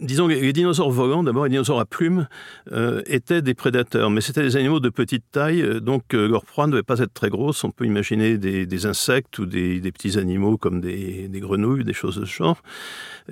disons 0.00 0.26
les 0.26 0.52
dinosaures 0.52 0.90
volants 0.90 1.22
d'abord 1.22 1.44
les 1.44 1.50
dinosaures 1.50 1.78
à 1.78 1.84
plumes 1.84 2.26
euh, 2.72 3.02
étaient 3.06 3.40
des 3.40 3.54
prédateurs 3.54 4.10
mais 4.10 4.20
c'était 4.20 4.42
des 4.42 4.56
animaux 4.56 4.80
de 4.80 4.88
petite 4.88 5.24
taille 5.30 5.80
donc 5.80 6.12
euh, 6.12 6.26
leur 6.26 6.44
proie 6.44 6.66
ne 6.66 6.72
devait 6.72 6.82
pas 6.82 6.98
être 6.98 7.14
très 7.14 7.30
grosse. 7.30 7.62
On 7.64 7.70
peut 7.70 7.84
imaginer 7.84 8.36
des, 8.36 8.66
des 8.66 8.86
insectes 8.86 9.38
ou 9.38 9.46
des, 9.46 9.80
des 9.80 9.92
petits 9.92 10.18
animaux 10.18 10.56
comme 10.56 10.80
des, 10.80 11.28
des 11.28 11.40
grenouilles 11.40 11.84
des 11.84 11.92
choses 11.92 12.16
de 12.16 12.24
ce 12.24 12.32
genre 12.32 12.62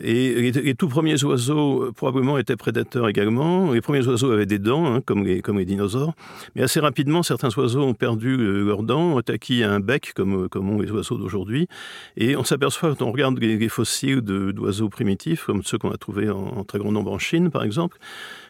et 0.00 0.52
les, 0.52 0.74
tout 0.74 0.88
premiers 0.88 1.22
oiseaux 1.24 1.84
euh, 1.84 1.92
probablement 1.92 2.38
étaient 2.38 2.56
prédateurs 2.56 3.08
également. 3.08 3.72
Les 3.72 3.80
premiers 3.80 4.06
oiseaux 4.06 4.30
avaient 4.30 4.46
des 4.46 4.58
dents 4.58 4.86
hein, 4.86 5.00
comme 5.00 5.24
les 5.24 5.64
dinosaures. 5.64 6.14
Mais 6.54 6.62
assez 6.62 6.80
rapidement 6.80 7.22
certains 7.22 7.48
oiseaux 7.56 7.82
ont 7.82 7.94
perdu 7.94 8.36
euh, 8.38 8.64
leurs 8.64 8.82
dents 8.82 9.16
ont 9.16 9.20
acquis 9.20 9.62
un 9.62 9.80
bec 9.80 10.12
comme 10.14 10.48
comme 10.48 10.70
ont 10.70 10.80
les 10.80 10.90
oiseaux 10.90 11.16
d'aujourd'hui. 11.16 11.68
Et 12.16 12.36
on 12.36 12.44
s'aperçoit 12.44 12.94
quand 12.94 13.06
on 13.06 13.12
regarde 13.12 13.38
les, 13.38 13.56
les 13.56 13.68
fossiles 13.68 14.20
d'oiseaux 14.20 14.88
primitifs 14.88 15.44
comme 15.44 15.62
ceux 15.62 15.78
qu'on 15.78 15.90
a 15.90 15.96
trouvé 15.96 16.28
en, 16.30 16.64
très 16.64 16.78
grand 16.78 16.92
nombre 16.92 17.12
en 17.12 17.18
Chine, 17.18 17.50
par 17.50 17.62
exemple, 17.62 17.98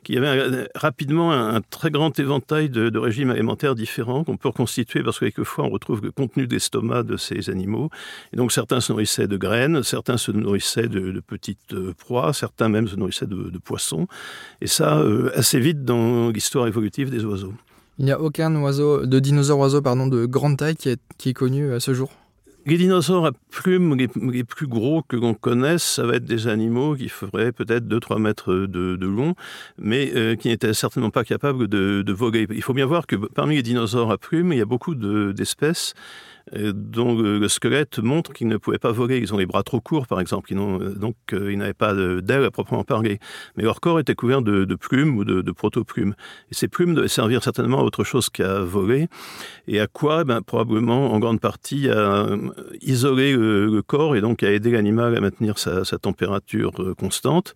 qu'il 0.02 0.14
y 0.14 0.18
avait 0.18 0.68
rapidement 0.74 1.32
un, 1.32 1.60
très 1.60 1.90
grand 1.90 2.18
éventail 2.18 2.70
de, 2.70 2.96
régimes 2.98 3.30
alimentaires 3.30 3.74
différents 3.74 4.24
qu'on 4.24 4.36
peut 4.36 4.48
reconstituer 4.48 5.02
parce 5.02 5.18
que 5.18 5.26
quelquefois 5.26 5.64
on 5.64 5.68
retrouve 5.68 6.02
le 6.02 6.10
contenu 6.10 6.46
d'estomac 6.46 7.02
de 7.02 7.16
ces 7.16 7.50
animaux. 7.50 7.90
Et 8.32 8.36
donc 8.36 8.52
certains 8.52 8.80
se 8.80 8.92
nourrissaient 8.92 9.28
de 9.28 9.36
graines, 9.36 9.82
certains 9.82 10.16
se 10.16 10.32
nourrissaient 10.32 10.88
de, 10.88 11.10
de 11.10 11.20
petites 11.36 11.72
euh, 11.72 11.94
proies, 11.96 12.32
certains 12.32 12.68
même 12.68 12.88
se 12.88 12.96
nourrissaient 12.96 13.26
de, 13.26 13.50
de 13.50 13.58
poissons. 13.58 14.06
Et 14.60 14.66
ça, 14.66 14.98
euh, 14.98 15.30
assez 15.34 15.60
vite 15.60 15.84
dans 15.84 16.30
l'histoire 16.30 16.66
évolutive 16.66 17.10
des 17.10 17.24
oiseaux. 17.24 17.54
Il 17.98 18.04
n'y 18.04 18.12
a 18.12 18.20
aucun 18.20 18.54
oiseau 18.56 19.06
de 19.06 19.18
dinosaure 19.18 19.58
oiseau 19.58 19.80
pardon, 19.80 20.06
de 20.06 20.26
grande 20.26 20.58
taille 20.58 20.76
qui 20.76 20.90
est, 20.90 21.00
qui 21.18 21.30
est 21.30 21.34
connu 21.34 21.72
à 21.72 21.80
ce 21.80 21.94
jour? 21.94 22.10
Les 22.66 22.78
dinosaures 22.78 23.26
à 23.26 23.30
plumes 23.50 23.94
les, 23.94 24.08
les 24.16 24.42
plus 24.42 24.66
gros 24.66 25.00
que 25.02 25.14
l'on 25.14 25.34
connaisse, 25.34 25.84
ça 25.84 26.04
va 26.04 26.16
être 26.16 26.24
des 26.24 26.48
animaux 26.48 26.96
qui 26.96 27.08
feraient 27.08 27.52
peut-être 27.52 27.86
2-3 27.86 28.20
mètres 28.20 28.52
de, 28.52 28.96
de 28.96 29.06
long, 29.06 29.36
mais 29.78 30.10
euh, 30.16 30.34
qui 30.34 30.48
n'étaient 30.48 30.74
certainement 30.74 31.10
pas 31.10 31.22
capables 31.22 31.68
de, 31.68 32.02
de 32.02 32.12
voguer. 32.12 32.48
Il 32.50 32.62
faut 32.62 32.74
bien 32.74 32.86
voir 32.86 33.06
que 33.06 33.14
parmi 33.14 33.54
les 33.54 33.62
dinosaures 33.62 34.10
à 34.10 34.18
plumes, 34.18 34.52
il 34.52 34.58
y 34.58 34.62
a 34.62 34.66
beaucoup 34.66 34.96
d'espèces 34.96 35.94
de, 35.94 36.35
dont 36.52 37.14
le 37.20 37.48
squelette 37.48 37.98
montre 37.98 38.32
qu'ils 38.32 38.46
ne 38.46 38.56
pouvaient 38.56 38.78
pas 38.78 38.92
voler. 38.92 39.18
Ils 39.18 39.34
ont 39.34 39.36
les 39.36 39.46
bras 39.46 39.62
trop 39.62 39.80
courts, 39.80 40.06
par 40.06 40.20
exemple, 40.20 40.52
euh, 40.54 40.94
donc 40.94 41.16
euh, 41.32 41.52
ils 41.52 41.58
n'avaient 41.58 41.74
pas 41.74 41.94
d'aile 41.94 42.44
à 42.44 42.50
proprement 42.50 42.84
parler. 42.84 43.18
Mais 43.56 43.64
leur 43.64 43.80
corps 43.80 43.98
était 43.98 44.14
couvert 44.14 44.42
de, 44.42 44.74
plumes 44.74 45.16
ou 45.16 45.24
de, 45.24 45.42
de 45.42 45.50
proto-plumes. 45.52 46.14
Et 46.50 46.54
ces 46.54 46.68
plumes 46.68 46.94
devaient 46.94 47.08
servir 47.08 47.42
certainement 47.42 47.80
à 47.80 47.82
autre 47.82 48.04
chose 48.04 48.30
qu'à 48.30 48.60
voler. 48.60 49.08
Et 49.66 49.80
à 49.80 49.86
quoi? 49.86 50.24
Ben, 50.24 50.40
Probablement, 50.42 51.12
en 51.12 51.18
grande 51.18 51.40
partie, 51.40 51.88
à 51.88 52.26
isoler 52.80 53.34
le, 53.34 53.82
corps 53.82 54.16
et 54.16 54.20
donc 54.20 54.42
à 54.42 54.50
aider 54.50 54.70
l'animal 54.70 55.16
à 55.16 55.20
maintenir 55.20 55.58
sa, 55.58 55.84
température 55.98 56.72
constante. 56.96 57.54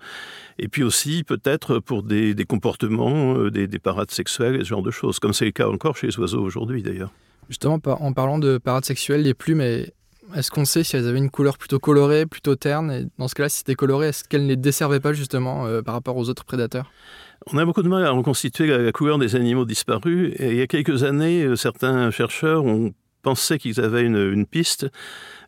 Et 0.59 0.69
puis 0.69 0.83
aussi, 0.83 1.25
peut-être, 1.25 1.79
pour 1.79 2.03
des, 2.03 2.35
comportements, 2.49 3.49
des, 3.49 3.67
des 3.67 3.79
parades 3.79 4.11
sexuelles 4.11 4.59
ce 4.61 4.69
genre 4.69 4.83
de 4.83 4.91
choses, 4.91 5.19
comme 5.19 5.33
c'est 5.33 5.45
le 5.45 5.51
cas 5.51 5.69
encore 5.69 5.97
chez 5.97 6.09
les 6.09 6.19
oiseaux 6.19 6.43
aujourd'hui, 6.43 6.83
d'ailleurs. 6.83 7.11
Justement, 7.51 7.81
en 7.85 8.13
parlant 8.13 8.39
de 8.39 8.59
parades 8.59 8.85
sexuelles, 8.85 9.23
les 9.23 9.35
plumes, 9.35 9.61
est-ce 9.61 10.51
qu'on 10.53 10.65
sait 10.65 10.85
si 10.85 10.95
elles 10.95 11.09
avaient 11.09 11.19
une 11.19 11.31
couleur 11.31 11.59
plutôt 11.59 11.81
colorée, 11.81 12.25
plutôt 12.25 12.55
terne? 12.55 12.93
Et 12.93 13.07
dans 13.19 13.27
ce 13.27 13.35
cas-là, 13.35 13.49
si 13.49 13.59
c'était 13.59 13.75
coloré, 13.75 14.09
est-ce 14.09 14.23
qu'elles 14.23 14.45
ne 14.45 14.49
les 14.49 14.57
desservaient 14.57 15.01
pas 15.01 15.13
justement 15.13 15.67
euh, 15.67 15.83
par 15.83 15.95
rapport 15.95 16.17
aux 16.17 16.29
autres 16.29 16.45
prédateurs? 16.45 16.93
On 17.53 17.59
a 17.59 17.65
beaucoup 17.65 17.83
de 17.83 17.89
mal 17.89 18.05
à 18.05 18.11
reconstituer 18.13 18.69
la, 18.69 18.93
couleur 18.93 19.19
des 19.19 19.35
animaux 19.35 19.65
disparus. 19.65 20.33
Il 20.39 20.55
y 20.55 20.63
a 20.63 20.69
quelques 20.69 21.03
années, 21.03 21.43
euh, 21.43 21.57
certains 21.57 22.13
chercheurs 22.13 22.65
ont 22.65 22.93
pensé 23.23 23.59
qu'ils 23.59 23.81
avaient 23.81 24.05
une 24.05 24.47
piste 24.47 24.87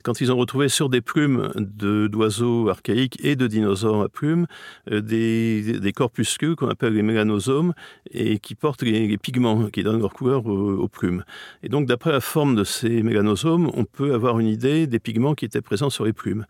quand 0.02 0.20
ils 0.20 0.32
ont 0.32 0.36
retrouvé 0.36 0.68
sur 0.68 0.88
des 0.88 1.00
plumes 1.00 1.50
d'oiseaux 1.56 2.68
archaïques 2.68 3.18
et 3.24 3.36
de 3.36 3.46
dinosaures 3.46 4.02
à 4.02 4.08
plumes 4.08 4.46
euh, 4.90 5.00
des, 5.00 5.78
des 5.80 5.92
corpuscules 5.92 6.56
qu'on 6.56 6.68
appelle 6.68 6.94
les 6.94 7.02
mélanosomes 7.02 7.72
et 8.10 8.38
qui 8.38 8.54
portent 8.54 8.82
les, 8.82 9.16
pigments 9.18 9.68
qui 9.70 9.82
donnent 9.82 10.00
leur 10.00 10.12
couleur 10.12 10.46
aux, 10.46 10.88
plumes. 10.88 11.24
Et 11.62 11.68
donc 11.68 11.86
d'après 11.86 12.12
la 12.12 12.20
forme 12.20 12.54
de 12.54 12.64
ces 12.64 13.02
mélanosomes, 13.02 13.70
on 13.74 13.84
peut 13.84 14.14
avoir 14.14 14.38
une 14.40 14.48
idée 14.48 14.86
des 14.86 14.98
pigments 14.98 15.34
qui 15.34 15.44
étaient 15.44 15.60
présents 15.60 15.90
sur 15.90 16.04
les 16.04 16.12
plumes. 16.12 16.44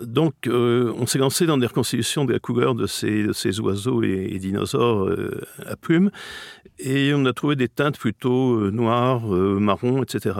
Donc 0.00 0.46
euh, 0.46 0.92
on 0.96 1.06
s'est 1.06 1.18
lancé 1.18 1.46
dans 1.46 1.58
des 1.58 1.66
reconstitutions 1.66 2.24
de 2.24 2.32
la 2.32 2.38
couleur 2.38 2.74
de 2.74 2.86
ces, 2.86 3.26
ces 3.32 3.60
oiseaux 3.60 4.02
et, 4.02 4.38
dinosaures 4.38 5.04
euh, 5.04 5.40
à 5.66 5.76
plumes 5.76 6.10
et 6.78 7.12
on 7.14 7.24
a 7.24 7.32
trouvé 7.32 7.56
des 7.56 7.68
teintes 7.68 7.98
plutôt 7.98 8.70
noires, 8.70 9.26
marron, 9.26 10.02
etc. 10.02 10.36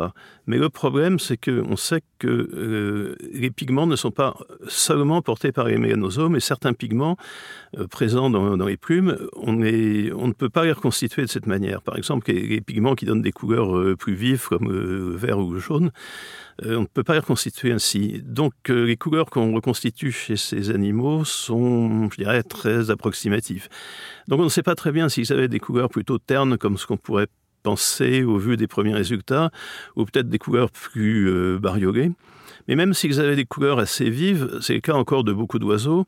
Mais 0.47 0.57
le 0.57 0.69
problème 0.69 1.19
c'est 1.19 1.37
qu'on 1.37 1.77
sait 1.77 2.03
que 2.19 2.38
euh, 2.39 3.17
les 3.33 3.51
pigments 3.51 3.87
ne 3.87 3.97
sont 3.97 4.11
pas 4.11 4.37
seulement 4.69 5.23
portés 5.23 5.53
par 5.53 5.67
les 5.67 5.79
mélanosomes, 5.79 6.37
et 6.37 6.41
certains 6.41 6.73
pigments 6.73 7.17
euh, 7.79 7.87
présents 7.87 8.31
dans, 8.31 8.57
les 8.67 8.77
plumes, 8.77 9.19
on, 9.35 9.53
ne 9.53 10.33
peut 10.33 10.49
pas 10.49 10.65
les 10.65 10.73
reconstituer 10.73 11.23
de 11.23 11.29
cette 11.29 11.47
manière. 11.47 11.83
Par 11.83 11.97
exemple, 11.97 12.31
les, 12.33 12.61
pigments 12.61 12.95
qui 12.95 13.05
donnent 13.05 13.23
des 13.23 13.33
couleurs 13.33 13.97
plus 13.97 14.15
vives, 14.15 14.47
comme 14.49 15.17
vert 15.17 15.39
ou 15.39 15.59
jaune, 15.59 15.91
on 16.65 16.83
ne 16.83 16.87
peut 16.87 17.05
pas 17.05 17.15
les 17.15 17.21
reconstituer 17.21 17.73
ainsi. 17.73 18.21
Donc 18.25 18.53
les 18.69 18.97
couleurs 18.97 19.27
qu'on 19.27 19.55
reconstitue 19.55 20.13
chez 20.13 20.37
ces 20.37 20.71
animaux 20.71 21.25
sont, 21.25 22.11
je 22.11 22.17
dirais, 22.17 22.43
très 22.43 22.91
approximatives. 22.91 23.69
Donc 24.27 24.41
on 24.41 24.45
ne 24.45 24.49
sait 24.49 24.63
pas 24.63 24.75
très 24.75 24.93
bien 24.93 25.09
s'ils 25.09 25.33
avaient 25.33 25.49
des 25.49 25.61
couleurs 25.61 25.89
plutôt 25.89 26.19
ternes, 26.19 26.59
comme 26.59 26.77
ce 26.77 26.87
qu'on 26.87 26.97
pourrait 26.97 27.29
au 28.25 28.39
vu 28.39 28.57
des 28.57 28.67
premiers 28.67 28.95
résultats, 28.95 29.51
ou 29.97 30.05
peut-être 30.05 30.29
des 30.29 30.39
couleurs 30.39 30.71
plus 30.71 31.29
euh. 31.29 32.13
Mais 32.69 32.77
même 32.77 32.95
s'ils 32.95 33.21
avaient 33.21 33.37
des 33.37 33.47
couleurs 33.47 33.79
assez 33.79 34.11
vives, 34.11 34.59
c'est 34.61 34.75
le 34.75 34.81
cas 34.81 34.93
encore 34.93 35.25
de 35.25 35.33
beaucoup 35.33 35.59
d'oiseaux, 35.59 36.07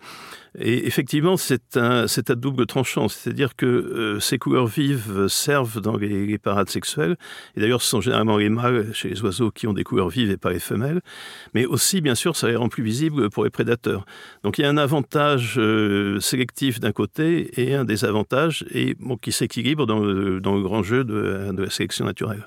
et 0.58 0.86
effectivement, 0.86 1.36
c'est 1.36 1.76
à 1.76 2.34
double 2.34 2.66
tranchant, 2.66 3.08
c'est-à-dire 3.08 3.56
que 3.56 3.66
euh, 3.66 4.20
ces 4.20 4.38
couleurs 4.38 4.66
vives 4.66 5.28
servent 5.28 5.80
dans 5.80 5.96
les, 5.96 6.38
parades 6.38 6.68
sexuelles, 6.68 7.16
et 7.56 7.60
d'ailleurs 7.60 7.82
ce 7.82 7.88
sont 7.88 8.00
généralement 8.00 8.36
les 8.36 8.48
mâles 8.48 8.92
chez 8.92 9.08
les 9.08 9.22
oiseaux 9.22 9.50
qui 9.50 9.66
ont 9.66 9.72
des 9.72 9.84
couleurs 9.84 10.08
vives 10.08 10.30
et 10.30 10.36
pas 10.36 10.50
les 10.50 10.58
femelles, 10.58 11.00
mais 11.54 11.66
aussi 11.66 12.00
bien 12.00 12.14
sûr 12.14 12.36
ça 12.36 12.48
les 12.48 12.56
rend 12.56 12.68
plus 12.68 12.82
visibles 12.82 13.30
pour 13.30 13.44
les 13.44 13.50
prédateurs. 13.50 14.04
Donc 14.42 14.58
il 14.58 14.62
y 14.62 14.64
a 14.64 14.68
un 14.68 14.76
avantage 14.76 15.54
euh, 15.58 16.20
sélectif 16.20 16.80
d'un 16.80 16.92
côté 16.92 17.50
et 17.60 17.74
un 17.74 17.84
désavantage 17.84 18.64
et, 18.72 18.96
qui 19.22 19.32
s'équilibre 19.32 19.86
dans 19.86 20.00
le, 20.00 20.40
dans 20.40 20.54
le, 20.54 20.62
grand 20.62 20.82
jeu 20.82 21.04
de, 21.04 21.52
de, 21.52 21.62
la 21.62 21.70
sélection 21.70 22.04
naturelle. 22.04 22.44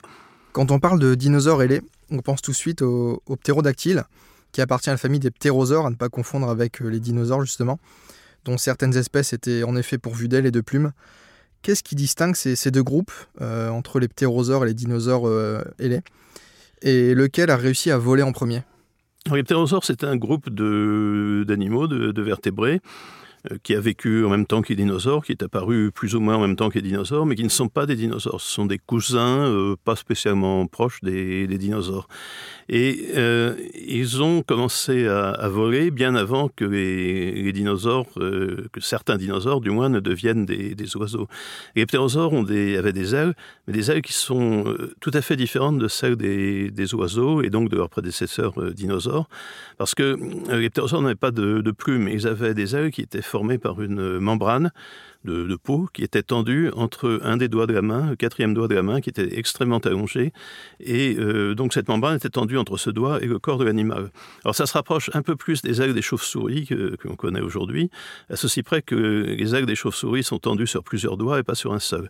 Quand 0.52 0.72
on 0.72 0.80
parle 0.80 1.00
de 1.00 1.16
dinosaures 1.16 1.64
ailés, 1.64 1.82
on 2.12 2.20
pense 2.20 2.42
tout 2.42 2.52
de 2.52 2.56
suite 2.56 2.82
aux 2.82 3.36
ptérodactyles 3.40 4.06
qui 4.54 4.62
appartient 4.62 4.90
à 4.90 4.94
la 4.94 4.98
famille 4.98 5.20
des 5.20 5.32
ptérosaures, 5.32 5.86
à 5.86 5.90
ne 5.90 5.96
pas 5.96 6.08
confondre 6.08 6.50
avec 6.50 6.82
euh, 6.82 6.88
les 6.88 7.02
dinosaures 7.02 7.42
justement, 7.42 7.80
dont 8.46 8.58
certaines 8.58 8.96
espèces 8.96 9.34
étaient 9.34 9.64
en 9.64 9.76
effet 9.76 9.98
pourvues 9.98 10.30
d'ailes 10.30 10.46
et 10.46 10.52
de 10.52 10.62
plumes. 10.62 10.94
Qu'est-ce 11.64 11.84
qui 11.84 11.96
distingue 11.96 12.36
ces, 12.36 12.72
deux 12.72 12.84
groupes, 12.84 13.12
euh, 13.42 13.70
entre 13.70 14.00
les 14.00 14.08
ptérosaures 14.08 14.64
et 14.64 14.68
les 14.68 14.74
dinosaures 14.74 15.28
euh, 15.28 15.64
ailés? 15.80 16.02
Et 16.82 17.16
lequel 17.16 17.50
a 17.50 17.58
réussi 17.58 17.90
à 17.90 17.98
voler 17.98 18.22
en 18.22 18.34
premier? 18.34 18.64
Les 19.32 19.44
ptérosaures, 19.44 19.86
c'est 19.86 20.04
un 20.04 20.18
groupe 20.18 20.50
d'animaux, 20.50 21.88
de, 21.88 22.12
de, 22.12 22.22
vertébrés, 22.22 22.82
qui 23.64 23.76
a 23.76 23.80
vécu 23.80 24.24
en 24.24 24.30
même 24.30 24.46
temps 24.46 24.62
que 24.62 24.70
les 24.70 24.76
dinosaures, 24.76 25.24
qui 25.26 25.34
est 25.34 25.44
apparu 25.44 25.92
plus 25.92 26.16
ou 26.16 26.20
moins 26.20 26.36
en 26.36 26.40
même 26.40 26.56
temps 26.56 26.70
que 26.70 26.76
les 26.76 26.82
dinosaures, 26.82 27.26
mais 27.26 27.36
qui 27.36 27.44
ne 27.44 27.50
sont 27.50 27.68
pas 27.68 27.86
des 27.86 27.96
dinosaures. 27.96 28.40
Ce 28.40 28.52
sont 28.52 28.66
des 28.66 28.78
cousins 28.78 29.48
euh, 29.48 29.76
pas 29.84 29.96
spécialement 29.96 30.66
proches 30.68 31.02
des, 31.02 31.48
dinosaures. 31.58 32.08
Et 32.70 33.10
euh, 33.16 33.56
ils 33.76 34.24
ont 34.24 34.42
commencé 34.42 35.08
à, 35.08 35.48
voler 35.50 35.92
bien 35.92 36.16
avant 36.16 36.48
que 36.48 36.64
les, 36.64 37.52
dinosaures, 37.52 38.08
que 38.14 38.82
certains 38.82 39.18
dinosaures 39.18 39.60
du 39.60 39.70
moins, 39.70 39.90
ne 39.90 40.00
deviennent 40.00 40.46
des, 40.46 40.96
oiseaux. 40.96 41.28
les 41.76 41.86
ptérosaures 41.86 42.34
avaient 42.34 42.94
des 42.94 43.16
ailes, 43.16 43.34
mais 43.68 43.74
des 43.74 43.92
ailes 43.92 44.02
qui 44.02 44.14
sont 44.14 44.64
tout 45.02 45.12
à 45.14 45.22
fait 45.22 45.36
différentes 45.36 45.78
de 45.78 45.88
celles 45.88 46.16
des, 46.16 46.96
oiseaux 46.96 47.42
et 47.42 47.50
donc 47.50 47.70
de 47.70 47.76
leurs 47.76 47.90
prédécesseurs 47.90 48.74
dinosaures, 48.74 49.28
parce 49.78 49.94
que 49.96 50.18
les 50.50 50.70
ptérosaures 50.70 51.02
n'avaient 51.02 51.16
pas 51.16 51.32
de, 51.32 51.62
de 51.62 51.72
plumes, 51.72 52.08
ils 52.08 52.28
avaient 52.28 52.54
des 52.54 52.76
ailes 52.76 52.92
qui 52.92 53.02
étaient 53.02 53.22
formé 53.34 53.58
par 53.58 53.82
une 53.82 54.20
membrane 54.20 54.72
de, 55.26 55.56
peau 55.56 55.88
qui 55.94 56.04
était 56.04 56.24
tendue 56.24 56.70
entre 56.76 57.22
un 57.24 57.38
des 57.38 57.48
doigts 57.48 57.68
de 57.68 57.74
la 57.74 57.82
main, 57.82 58.10
le 58.12 58.16
quatrième 58.16 58.54
doigt 58.54 58.68
de 58.68 58.76
la 58.76 58.84
main, 58.84 59.02
qui 59.02 59.10
était 59.10 59.38
extrêmement 59.38 59.78
allongé. 59.80 60.34
Et 60.80 61.16
euh, 61.18 61.56
donc 61.56 61.74
cette 61.74 61.88
membrane 61.88 62.18
était 62.18 62.30
tendue 62.30 62.58
entre 62.58 62.78
ce 62.78 62.90
doigt 62.90 63.22
et 63.22 63.28
le 63.28 63.40
corps 63.40 63.58
de 63.58 63.64
l'animal. 63.64 64.12
Alors 64.44 64.56
ça 64.56 64.66
se 64.66 64.74
rapproche 64.74 65.10
un 65.14 65.22
peu 65.22 65.36
plus 65.36 65.62
des 65.62 65.82
ailes 65.82 65.94
des 65.94 66.02
chauves-souris 66.02 66.66
que, 66.66 66.98
l'on 67.06 67.16
connaît 67.16 67.42
aujourd'hui, 67.42 67.90
à 68.30 68.36
ceci 68.36 68.64
près 68.64 68.82
que 68.82 68.96
les 68.96 69.56
ailes 69.56 69.66
des 69.66 69.76
chauves-souris 69.76 70.24
sont 70.24 70.40
tendues 70.40 70.68
sur 70.68 70.84
plusieurs 70.84 71.18
doigts 71.18 71.40
et 71.40 71.44
pas 71.44 71.56
sur 71.56 71.74
un 71.74 71.80
seul. 71.80 72.10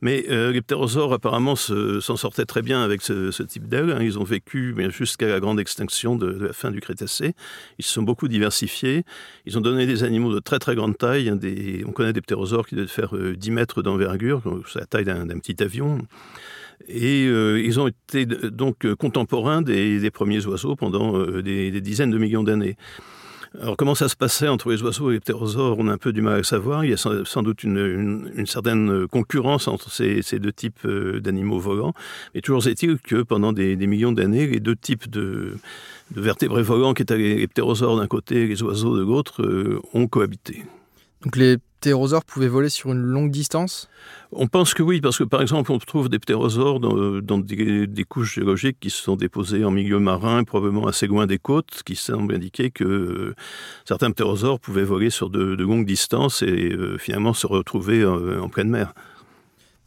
Mais 0.00 0.24
euh, 0.30 0.52
les 0.52 0.62
ptérosaures 0.62 1.12
apparemment 1.12 1.56
s'en 1.56 2.16
sortaient 2.16 2.46
très 2.46 2.62
bien 2.62 2.82
avec 2.82 3.02
ce, 3.02 3.42
type 3.42 3.68
d'ailes. 3.68 3.90
Hein. 3.90 4.02
Ils 4.02 4.18
ont 4.18 4.24
vécu 4.24 4.74
jusqu'à 4.90 5.28
la 5.28 5.40
grande 5.40 5.60
extinction 5.60 6.16
de, 6.16 6.46
la 6.46 6.52
fin 6.52 6.70
du 6.70 6.80
Crétacé. 6.80 7.34
Ils 7.78 7.84
se 7.84 7.92
sont 7.92 8.02
beaucoup 8.02 8.28
diversifiés. 8.28 9.04
Ils 9.44 9.58
ont 9.58 9.60
donné 9.60 9.86
des 9.86 10.04
animaux 10.04 10.32
de 10.34 10.40
très 10.40 10.58
très 10.58 10.74
grande 10.74 10.96
taille. 10.96 11.30
Des, 11.38 11.84
on 11.86 11.92
connaît 11.92 12.12
des 12.12 12.20
ptérosaures 12.20 12.45
qui 12.66 12.74
devait 12.74 12.86
faire 12.86 13.14
10 13.14 13.50
euh, 13.50 13.52
mètres 13.52 13.82
d'envergure, 13.82 14.42
c'est 14.66 14.80
la 14.80 14.86
taille 14.86 15.04
d'un 15.04 15.38
petit 15.38 15.62
avion. 15.62 15.98
Et 16.88 17.26
euh, 17.26 17.60
ils 17.60 17.80
ont 17.80 17.88
été 17.88 18.26
donc 18.26 18.86
contemporains 18.94 19.62
des, 19.62 20.10
premiers 20.10 20.44
oiseaux 20.46 20.76
pendant 20.76 21.18
euh, 21.18 21.42
des, 21.42 21.80
dizaines 21.80 22.10
de 22.10 22.18
millions 22.18 22.42
d'années. 22.42 22.76
Alors 23.58 23.78
comment 23.78 23.94
ça 23.94 24.10
se 24.10 24.16
passait 24.16 24.48
entre 24.48 24.70
les 24.70 24.82
oiseaux 24.82 25.10
et 25.10 25.14
les 25.14 25.20
ptérosaures, 25.20 25.78
on 25.78 25.88
a 25.88 25.92
un 25.92 25.98
peu 25.98 26.12
du 26.12 26.20
mal 26.20 26.40
à 26.40 26.42
savoir. 26.42 26.84
Il 26.84 26.90
y 26.90 26.92
a 26.92 26.98
sans, 26.98 27.42
doute 27.42 27.64
une, 27.64 28.44
certaine 28.44 29.06
concurrence 29.08 29.66
entre 29.66 29.90
ces, 29.90 30.38
deux 30.38 30.52
types 30.52 30.86
d'animaux 30.86 31.58
volants. 31.58 31.94
Mais 32.34 32.42
toujours 32.42 32.66
est-il 32.66 32.98
que 32.98 33.22
pendant 33.22 33.54
des, 33.54 33.76
millions 33.86 34.12
d'années, 34.12 34.46
les 34.46 34.60
deux 34.60 34.76
types 34.76 35.08
de, 35.08 35.56
vertébrés 36.14 36.62
volants, 36.62 36.92
qui 36.92 37.00
étaient 37.00 37.16
les 37.16 37.46
ptérosaures 37.46 37.96
d'un 37.96 38.06
côté 38.06 38.42
et 38.42 38.46
les 38.46 38.62
oiseaux 38.62 38.94
de 38.94 39.02
l'autre, 39.02 39.80
ont 39.94 40.06
cohabité. 40.06 40.62
Donc 41.22 41.36
les 41.36 41.56
ptérosaures 41.86 42.24
pouvaient 42.24 42.48
voler 42.48 42.68
sur 42.68 42.90
une 42.90 43.02
longue 43.02 43.30
distance? 43.30 43.88
On 44.32 44.48
pense 44.48 44.74
que 44.74 44.82
oui, 44.82 45.00
parce 45.00 45.18
que 45.18 45.22
par 45.22 45.40
exemple, 45.40 45.70
on 45.70 45.78
trouve 45.78 46.08
des 46.08 46.18
ptérosaures 46.18 46.80
dans, 46.80 47.38
des, 47.38 48.04
couches 48.08 48.34
géologiques 48.34 48.78
qui 48.80 48.90
se 48.90 49.00
sont 49.00 49.14
déposées 49.14 49.64
en 49.64 49.70
milieu 49.70 50.00
marin, 50.00 50.42
probablement 50.42 50.88
assez 50.88 51.06
loin 51.06 51.28
des 51.28 51.38
côtes, 51.38 51.82
qui 51.86 51.94
semblent 51.94 52.34
indiquer 52.34 52.72
que 52.72 52.82
euh, 52.82 53.34
certains 53.84 54.10
ptérosaures 54.10 54.58
pouvaient 54.58 54.82
voler 54.82 55.10
sur 55.10 55.30
de, 55.30 55.38
longues 55.54 55.86
distances 55.86 56.42
et 56.42 56.72
euh, 56.72 56.98
finalement 56.98 57.34
se 57.34 57.46
retrouver 57.46 58.00
euh, 58.00 58.40
en 58.42 58.48
pleine 58.48 58.68
mer. 58.68 58.92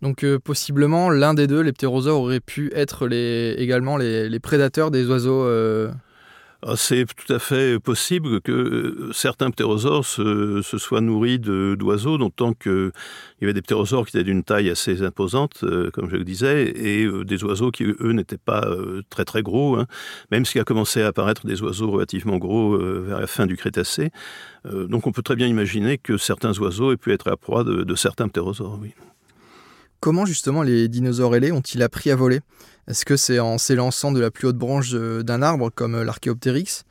Donc 0.01 0.25
possiblement, 0.37 1.09
l'un 1.09 1.33
des 1.33 1.47
deux, 1.47 1.59
les 1.59 1.73
ptérosaures, 1.73 2.21
auraient 2.21 2.39
pu 2.39 2.71
être 2.73 3.07
les, 3.07 3.55
également 3.57 3.97
les, 3.97 4.39
prédateurs 4.39 4.89
des 4.89 5.05
oiseaux 5.09 5.45
c'est 6.75 7.05
tout 7.05 7.33
à 7.33 7.39
fait 7.39 7.79
possible 7.79 8.41
que 8.41 8.51
euh, 8.51 9.13
certains 9.13 9.49
ptérosaures 9.49 10.05
se, 10.05 10.61
soient 10.61 11.01
nourris 11.01 11.39
d'oiseaux, 11.39 12.17
d'autant 12.17 12.53
qu'il 12.53 12.91
y 13.41 13.45
avait 13.45 13.53
des 13.53 13.61
ptérosaures 13.61 14.05
qui 14.05 14.17
étaient 14.17 14.25
d'une 14.25 14.43
taille 14.43 14.69
assez 14.69 15.01
imposante, 15.03 15.63
euh, 15.63 15.89
comme 15.91 16.09
je 16.09 16.17
le 16.17 16.25
disais, 16.25 16.69
et 16.75 17.05
euh, 17.05 17.23
des 17.23 17.43
oiseaux 17.45 17.71
qui, 17.71 17.83
eux, 17.83 18.11
n'étaient 18.11 18.37
pas 18.37 18.67
très 19.09 19.25
très 19.25 19.41
gros, 19.41 19.77
hein. 19.77 19.87
même 20.31 20.45
s'il 20.45 20.59
a 20.59 20.65
commencé 20.65 21.01
à 21.01 21.07
apparaître 21.07 21.45
des 21.45 21.61
oiseaux 21.61 21.91
relativement 21.91 22.37
gros 22.37 22.77
vers 22.77 23.19
la 23.19 23.27
fin 23.27 23.45
du 23.45 23.55
Crétacé. 23.55 24.11
donc 24.65 25.07
on 25.07 25.11
peut 25.11 25.21
très 25.21 25.35
bien 25.35 25.47
imaginer 25.47 25.97
que 25.97 26.17
certains 26.17 26.57
oiseaux 26.59 26.91
aient 26.91 26.97
pu 26.97 27.11
être 27.13 27.29
la 27.29 27.37
proie 27.37 27.63
de, 27.63 27.83
de 27.83 27.95
certains 27.95 28.27
ptérosaures, 28.27 28.79
oui. 28.81 28.93
Comment 29.99 30.25
justement 30.25 30.63
les 30.63 30.87
dinosaures 30.87 31.35
ailés 31.35 31.51
ont-ils 31.51 31.83
appris 31.83 32.09
à 32.09 32.15
voler? 32.15 32.39
Est-ce 32.87 33.03
que 33.03 33.17
c'est 33.17 33.39
en 33.39 33.57
s'élançant 33.57 34.13
de 34.13 34.19
la 34.21 34.31
plus 34.31 34.47
haute 34.47 34.57
branche 34.57 34.91
d'un 34.93 35.41
arbre 35.41 35.69
comme 35.69 36.01
l'Archéoptérix, 36.01 36.85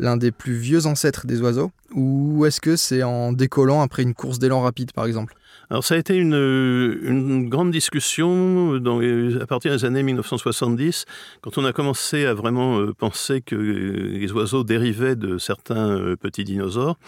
l'un 0.00 0.16
des 0.16 0.32
plus 0.32 0.54
vieux 0.54 0.86
ancêtres 0.86 1.26
des 1.26 1.40
oiseaux, 1.40 1.70
ou 1.94 2.44
est-ce 2.46 2.60
que 2.60 2.74
c'est 2.74 3.02
en 3.04 3.32
décollant 3.32 3.80
après 3.80 4.02
une 4.02 4.14
course 4.14 4.40
d'élan 4.40 4.60
rapide 4.60 4.92
par 4.92 5.06
exemple? 5.06 5.34
Alors 5.70 5.84
ça 5.84 5.94
a 5.94 5.98
été 5.98 6.16
une, 6.16 7.48
grande 7.48 7.70
discussion 7.70 8.74
à 9.40 9.46
partir 9.46 9.70
des 9.70 9.84
années 9.84 10.02
1970, 10.02 11.04
quand 11.42 11.58
on 11.58 11.64
a 11.64 11.72
commencé 11.72 12.24
à 12.24 12.34
vraiment 12.34 12.78
euh, 12.80 12.92
penser 12.92 13.40
que 13.40 13.54
les 13.54 14.32
oiseaux 14.32 14.64
dérivaient 14.64 15.16
de 15.16 15.38
certains 15.38 15.90
euh, 15.90 16.16
petits 16.16 16.44
dinosaures. 16.44 16.98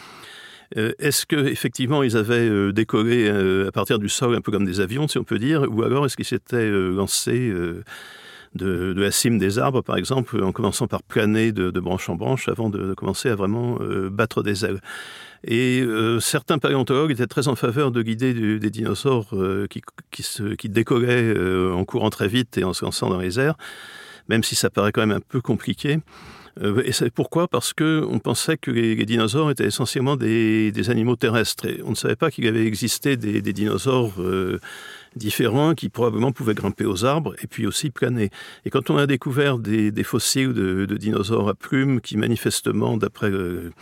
Euh, 0.77 0.93
est-ce 0.99 1.27
qu'effectivement 1.27 2.03
ils 2.03 2.17
avaient 2.17 2.49
euh, 2.49 2.73
décollé 2.73 3.29
euh, 3.29 3.69
à 3.69 3.73
partir 3.73 3.99
du 3.99 4.09
sol 4.09 4.37
un 4.37 4.41
peu 4.41 4.53
comme 4.53 4.65
des 4.65 4.81
avions, 4.81 5.09
si 5.09 5.19
on 5.19 5.25
peut 5.25 5.39
dire, 5.39 5.67
ou 5.69 5.83
alors 5.83 6.07
est-ce 6.07 6.17
qu'ils 6.17 6.25
s'étaient 6.25 6.71
lancés 6.71 7.53
de, 8.55 8.95
la 8.97 9.11
cime 9.11 9.39
des 9.39 9.59
arbres, 9.59 9.83
par 9.83 9.97
exemple, 9.97 10.43
en 10.43 10.53
commençant 10.53 10.87
par 10.87 11.03
planer 11.03 11.53
de, 11.53 11.81
branche 11.81 12.09
en 12.09 12.15
branche 12.15 12.49
avant 12.49 12.71
de, 12.71 12.95
commencer 12.95 13.29
à 13.29 13.35
vraiment 13.35 13.79
battre 14.11 14.43
des 14.43 14.65
ailes? 14.65 14.81
Et 15.43 15.83
certains 16.21 16.59
paléontologues 16.59 17.11
étaient 17.11 17.27
très 17.27 17.49
en 17.49 17.57
faveur 17.57 17.91
de 17.91 18.03
guider 18.03 18.59
des 18.59 18.71
dinosaures 18.71 19.35
qui, 19.71 19.83
qui, 20.11 20.69
décollaient 20.69 21.35
en 21.71 21.85
courant 21.85 22.11
très 22.11 22.29
vite 22.29 22.59
et 22.59 22.65
en 22.65 22.73
se 22.73 22.85
lançant 22.85 23.09
dans 23.09 23.21
les 23.21 23.41
airs, 23.41 23.57
même 24.29 24.45
si 24.45 24.55
ça 24.55 24.71
paraît 24.71 24.93
quand 24.93 25.07
même 25.07 25.17
un 25.17 25.23
peu 25.27 25.41
compliqué. 25.41 25.99
Euh, 26.61 26.83
et 26.85 26.93
c'est 26.93 27.11
pourquoi? 27.11 27.49
Parce 27.49 27.73
qu'on 27.73 28.19
pensait 28.23 28.57
que 28.57 28.71
les, 28.71 28.97
dinosaures 29.05 29.51
étaient 29.51 29.67
essentiellement 29.67 30.17
des, 30.17 30.73
animaux 30.91 31.17
terrestres. 31.17 31.67
On 31.85 31.91
ne 31.91 31.95
savait 31.95 32.17
pas 32.17 32.31
qu'il 32.31 32.47
avait 32.47 32.67
existé 32.67 33.17
des, 33.17 33.53
dinosaures 33.53 34.15
euh, 34.19 34.61
différents 35.17 35.75
qui 35.75 35.89
probablement 35.89 36.33
pouvaient 36.33 36.55
grimper 36.55 36.85
aux 36.85 37.05
arbres 37.05 37.35
et 37.43 37.47
puis 37.47 37.67
aussi 37.67 37.91
planer. 37.91 38.31
Et 38.65 38.71
quand 38.71 38.91
on 38.91 38.97
a 38.97 39.07
découvert 39.07 39.59
des, 39.59 39.93
fossiles 40.05 40.53
de, 40.53 40.97
dinosaures 40.97 41.49
à 41.49 41.55
plumes 41.55 42.01
qui 42.01 42.17
manifestement, 42.17 42.97
d'après 42.97 43.31
euh, 43.31 43.73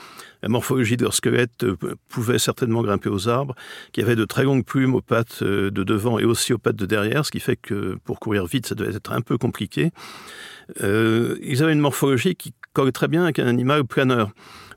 la 0.42 0.49
morphologie 0.49 0.97
de 0.97 1.02
leur 1.02 1.14
squelette, 1.14 1.66
pouvaient 2.08 2.38
certainement 2.38 2.82
grimper 2.82 3.08
aux 3.08 3.28
arbres, 3.28 3.54
qui 3.92 4.00
avaient 4.00 4.16
de 4.16 4.25
très 4.25 4.44
longues 4.44 4.64
plumes 4.64 4.94
aux 4.94 5.00
pattes 5.00 5.42
de 5.42 5.70
devant 5.70 6.18
et 6.18 6.25
aussi 6.25 6.52
aux 6.52 6.58
pattes 6.58 6.76
de 6.76 6.87
derrière, 6.87 7.26
ce 7.26 7.30
qui 7.30 7.40
fait 7.40 7.56
que 7.56 7.99
pour 8.04 8.20
courir 8.20 8.47
vite, 8.47 8.66
ça 8.66 8.75
devait 8.75 8.94
être 8.94 9.12
un 9.12 9.20
peu 9.20 9.38
compliqué. 9.38 9.90
ils 10.80 11.62
avaient 11.62 11.73
une 11.73 11.80
morphologie 11.80 12.35
qui 12.35 12.54
colle 12.73 12.92
très 12.92 13.08
bien 13.08 13.25
avec 13.25 13.38
un 13.38 13.47
animal 13.47 13.85
planeur 13.85 14.30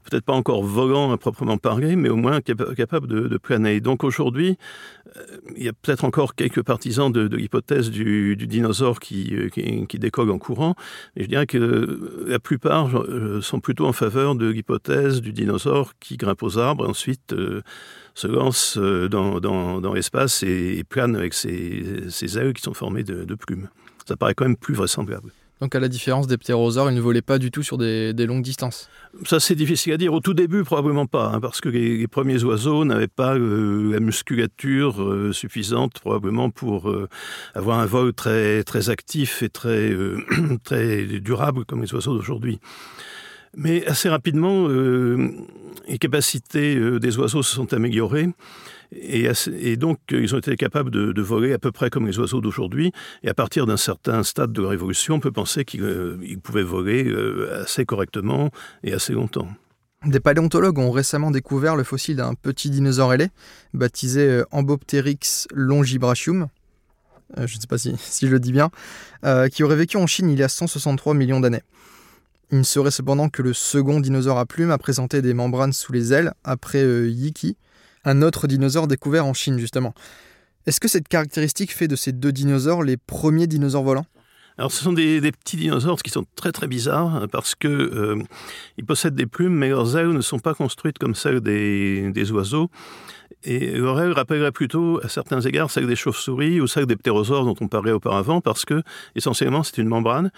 peut-être 0.03 0.25
pas 0.25 0.33
encore 0.33 0.63
volant 0.63 1.11
à 1.11 1.17
proprement 1.17 1.57
parler, 1.57 1.95
mais 1.95 2.09
au 2.09 2.15
moins 2.15 2.41
capable 2.41 3.07
de, 3.07 3.37
planer. 3.37 3.79
Donc 3.79 4.03
aujourd'hui, 4.03 4.57
euh, 5.17 5.21
il 5.55 5.63
y 5.63 5.69
a 5.69 5.73
peut-être 5.73 6.03
encore 6.03 6.35
quelques 6.35 6.63
partisans 6.63 7.11
de, 7.11 7.27
l'hypothèse 7.35 7.89
du, 7.89 8.35
dinosaure 8.35 8.99
qui, 8.99 9.33
qui, 9.51 9.99
décolle 9.99 10.31
en 10.31 10.37
courant, 10.37 10.75
mais 11.15 11.23
je 11.23 11.29
dirais 11.29 11.47
que 11.47 12.25
la 12.27 12.39
plupart 12.39 12.89
sont 13.41 13.59
plutôt 13.59 13.87
en 13.87 13.93
faveur 13.93 14.35
de 14.35 14.47
l'hypothèse 14.47 15.21
du 15.21 15.33
dinosaure 15.33 15.93
qui 15.99 16.17
grimpe 16.17 16.43
aux 16.43 16.57
arbres 16.57 16.85
et 16.85 16.89
ensuite 16.89 17.35
se 18.13 18.27
lance 18.27 18.77
dans, 18.77 19.93
l'espace 19.93 20.43
et, 20.43 20.83
plane 20.87 21.15
avec 21.15 21.33
ses, 21.33 22.09
ses, 22.09 22.37
ailes 22.37 22.53
qui 22.53 22.61
sont 22.61 22.73
formées 22.73 23.03
de, 23.03 23.23
de 23.23 23.35
plumes. 23.35 23.69
Ça 24.07 24.17
paraît 24.17 24.33
quand 24.33 24.45
même 24.45 24.57
plus 24.57 24.73
vraisemblable. 24.73 25.31
Donc 25.61 25.75
à 25.75 25.79
la 25.79 25.87
différence 25.87 26.25
des 26.25 26.37
ptérosaures, 26.37 26.89
ils 26.89 26.95
ne 26.95 27.01
volaient 27.01 27.21
pas 27.21 27.37
du 27.37 27.51
tout 27.51 27.61
sur 27.61 27.77
des, 27.77 28.13
longues 28.25 28.41
distances. 28.41 28.89
Ça 29.25 29.39
c'est 29.39 29.53
difficile 29.53 29.93
à 29.93 29.97
dire. 29.97 30.11
Au 30.11 30.19
tout 30.19 30.33
début, 30.33 30.63
probablement 30.63 31.05
pas, 31.05 31.27
hein, 31.27 31.39
parce 31.39 31.61
que 31.61 31.69
les, 31.69 32.07
premiers 32.07 32.43
oiseaux 32.43 32.83
n'avaient 32.83 33.07
pas 33.07 33.35
euh, 33.35 33.91
la 33.91 33.99
musculature 33.99 35.03
euh, 35.03 35.31
suffisante 35.31 35.99
probablement 35.99 36.49
pour 36.49 36.89
euh, 36.89 37.07
avoir 37.53 37.79
un 37.79 37.85
vol 37.85 38.13
très, 38.13 38.63
très 38.63 38.89
actif 38.89 39.43
et 39.43 39.49
très, 39.49 39.93
très 40.63 41.05
durable 41.05 41.63
comme 41.65 41.81
les 41.81 41.93
oiseaux 41.93 42.15
d'aujourd'hui. 42.15 42.59
Mais 43.55 43.85
assez 43.85 44.07
rapidement, 44.07 44.69
les 44.69 45.97
capacités 45.99 46.99
des 47.01 47.17
oiseaux 47.17 47.43
se 47.43 47.53
sont 47.53 47.73
améliorées. 47.73 48.29
Et, 48.93 49.77
donc, 49.77 49.99
ils 50.11 50.35
ont 50.35 50.39
été 50.39 50.55
capables 50.57 50.91
de, 50.91 51.21
voler 51.21 51.53
à 51.53 51.59
peu 51.59 51.71
près 51.71 51.89
comme 51.89 52.07
les 52.07 52.19
oiseaux 52.19 52.41
d'aujourd'hui. 52.41 52.91
Et 53.23 53.29
à 53.29 53.33
partir 53.33 53.65
d'un 53.65 53.77
certain 53.77 54.23
stade 54.23 54.51
de 54.51 54.61
révolution, 54.61 55.15
on 55.15 55.19
peut 55.19 55.31
penser 55.31 55.63
qu'ils 55.63 55.83
euh, 55.83 56.17
pouvaient 56.43 56.63
voler 56.63 57.05
euh, 57.05 57.61
assez 57.61 57.85
correctement 57.85 58.51
et 58.83 58.93
assez 58.93 59.13
longtemps. 59.13 59.47
Des 60.05 60.19
paléontologues 60.19 60.79
ont 60.79 60.91
récemment 60.91 61.31
découvert 61.31 61.75
le 61.75 61.83
fossile 61.83 62.17
d'un 62.17 62.33
petit 62.33 62.69
dinosaure 62.69 63.13
ailé, 63.13 63.29
baptisé 63.73 64.27
euh, 64.27 64.43
Ambopteryx 64.51 65.47
longibrachium, 65.53 66.47
je 67.37 67.41
ne 67.43 67.61
sais 67.61 67.67
pas 67.69 67.77
si, 67.77 67.95
je 67.97 68.31
le 68.31 68.39
dis 68.41 68.51
bien, 68.51 68.71
qui 69.53 69.63
aurait 69.63 69.77
vécu 69.77 69.95
en 69.95 70.07
Chine 70.07 70.29
il 70.29 70.39
y 70.39 70.43
a 70.43 70.49
163 70.49 71.13
millions 71.13 71.39
d'années. 71.39 71.61
Il 72.51 72.57
ne 72.57 72.63
serait 72.63 72.91
cependant 72.91 73.29
que 73.29 73.41
le 73.41 73.53
second 73.53 74.01
dinosaure 74.01 74.37
à 74.37 74.45
plumes 74.45 74.71
à 74.71 74.77
présenter 74.77 75.21
des 75.21 75.33
membranes 75.33 75.71
sous 75.71 75.93
les 75.93 76.11
ailes, 76.11 76.33
après 76.43 76.83
Yiki, 77.07 77.55
un 78.03 78.21
autre 78.21 78.47
dinosaure 78.47 78.87
découvert 78.87 79.25
en 79.25 79.33
Chine 79.33 79.59
justement. 79.59 79.93
Est-ce 80.65 80.79
que 80.79 80.87
cette 80.87 81.07
caractéristique 81.07 81.73
fait 81.73 81.87
de 81.87 81.95
ces 81.95 82.11
deux 82.11 82.31
dinosaures 82.31 82.83
les 82.83 82.97
premiers 82.97 83.47
dinosaures 83.47 83.83
volants? 83.83 84.05
Alors, 84.57 84.71
ce 84.71 84.83
sont 84.83 84.93
des, 84.93 85.21
petits 85.31 85.57
dinosaures 85.57 86.01
qui 86.01 86.11
sont 86.11 86.25
très 86.35 86.51
très 86.51 86.67
bizarres 86.67 87.15
hein, 87.15 87.27
parce 87.31 87.55
que 87.55 87.67
euh, 87.67 88.21
ils 88.77 88.85
possèdent 88.85 89.15
des 89.15 89.25
plumes, 89.25 89.55
mais 89.55 89.69
leurs 89.69 89.97
ailes 89.97 90.09
ne 90.09 90.21
sont 90.21 90.39
pas 90.39 90.53
construites 90.53 90.97
comme 90.97 91.15
celles 91.15 91.41
des, 91.41 92.31
oiseaux. 92.31 92.69
Et 93.43 93.71
l'oreille 93.71 94.11
rappellerait 94.11 94.51
plutôt, 94.51 94.99
à 95.03 95.09
certains 95.09 95.41
égards, 95.41 95.71
celle 95.71 95.87
des 95.87 95.95
chauves-souris 95.95 96.61
ou 96.61 96.67
celle 96.67 96.85
des 96.85 96.95
ptérosaures 96.95 97.43
dont 97.43 97.55
on 97.59 97.67
parlait 97.67 97.91
auparavant, 97.91 98.39
parce 98.39 98.65
que, 98.65 98.83
essentiellement, 99.15 99.63
c'est 99.63 99.79
une 99.79 99.87
membrane 99.87 100.31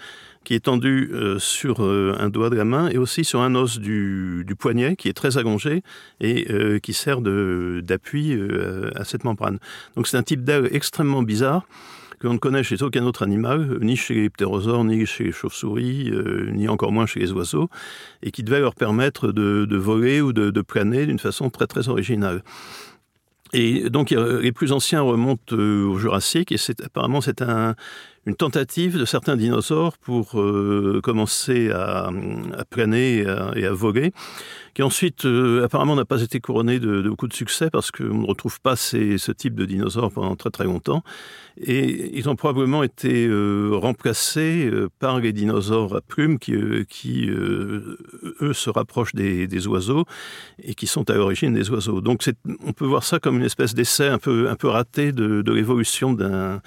qui 0.44 0.54
est 0.54 0.64
tendue 0.64 1.10
euh, 1.12 1.38
sur 1.38 1.84
euh, 1.84 2.16
un 2.18 2.30
doigt 2.30 2.48
de 2.48 2.56
la 2.56 2.64
main 2.64 2.88
et 2.88 2.96
aussi 2.96 3.24
sur 3.24 3.42
un 3.42 3.54
os 3.56 3.78
du, 3.78 4.46
poignet 4.58 4.96
qui 4.96 5.08
est 5.08 5.12
très 5.12 5.36
allongé 5.36 5.82
et 6.20 6.46
qui 6.82 6.94
sert 6.94 7.20
d'appui 7.20 8.38
à 8.94 9.04
cette 9.04 9.24
membrane. 9.24 9.58
Donc 9.96 10.06
c'est 10.06 10.16
un 10.16 10.22
type 10.22 10.44
d'aile 10.44 10.68
extrêmement 10.72 11.22
bizarre 11.22 11.66
que 12.18 12.26
l'on 12.26 12.34
ne 12.34 12.38
connaît 12.38 12.62
chez 12.62 12.82
aucun 12.82 13.04
autre 13.04 13.22
animal, 13.22 13.78
ni 13.80 13.96
chez 13.96 14.14
les 14.14 14.30
ptérosaures, 14.30 14.84
ni 14.84 15.06
chez 15.06 15.24
les 15.24 15.32
chauves-souris, 15.32 16.12
ni 16.52 16.68
encore 16.68 16.92
moins 16.92 17.06
chez 17.06 17.20
les 17.20 17.32
oiseaux, 17.32 17.68
et 18.22 18.30
qui 18.30 18.42
devait 18.42 18.60
leur 18.60 18.74
permettre 18.74 19.32
de, 19.32 19.76
voler 19.76 20.20
ou 20.20 20.32
de, 20.32 20.62
planer 20.62 21.06
d'une 21.06 21.18
façon 21.18 21.50
très 21.50 21.66
très 21.66 21.88
originale. 21.88 22.42
Et 23.52 23.88
donc 23.88 24.10
les 24.10 24.52
plus 24.52 24.72
anciens 24.72 25.02
remontent 25.02 25.54
euh, 25.54 25.86
au 25.86 25.96
Jurassique 25.96 26.50
et 26.50 26.56
apparemment 26.84 27.20
c'est 27.20 27.40
un, 27.40 27.76
une 28.26 28.34
tentative 28.34 28.98
de 28.98 29.04
certains 29.04 29.36
dinosaures 29.36 29.98
pour 29.98 30.40
euh, 30.40 31.00
commencer 31.02 31.70
à, 31.70 32.10
planer 32.70 33.24
et 33.54 33.66
à, 33.66 33.72
voler, 33.72 34.12
qui 34.72 34.82
ensuite 34.82 35.26
euh, 35.26 35.64
apparemment 35.64 35.94
n'a 35.94 36.04
pas 36.04 36.22
été 36.22 36.40
couronné 36.40 36.78
de, 36.78 37.02
beaucoup 37.02 37.28
de 37.28 37.34
succès 37.34 37.68
parce 37.70 37.90
qu'on 37.90 38.22
ne 38.22 38.26
retrouve 38.26 38.60
pas 38.60 38.76
ce 38.76 39.32
type 39.32 39.54
de 39.54 39.66
dinosaures 39.66 40.10
pendant 40.10 40.36
très 40.36 40.50
très 40.50 40.64
longtemps. 40.64 41.02
Et 41.58 42.18
ils 42.18 42.28
ont 42.28 42.34
probablement 42.34 42.82
été 42.82 43.26
euh, 43.26 43.70
remplacés 43.74 44.70
par 44.98 45.20
les 45.20 45.32
dinosaures 45.32 45.94
à 45.94 46.00
plumes 46.00 46.38
qui, 46.38 46.52
eux, 47.28 48.52
se 48.52 48.70
rapprochent 48.70 49.14
des, 49.14 49.66
oiseaux 49.68 50.04
et 50.62 50.74
qui 50.74 50.86
sont 50.86 51.08
à 51.10 51.14
l'origine 51.14 51.52
des 51.52 51.70
oiseaux. 51.70 52.00
Donc 52.00 52.28
on 52.64 52.72
peut 52.72 52.86
voir 52.86 53.04
ça 53.04 53.18
comme 53.20 53.36
une 53.36 53.44
espèce 53.44 53.74
d'essai 53.74 54.08
un 54.08 54.18
peu, 54.18 54.48
raté 54.64 55.12
de 55.12 55.52
l'évolution 55.52 56.12
d'un 56.12 56.60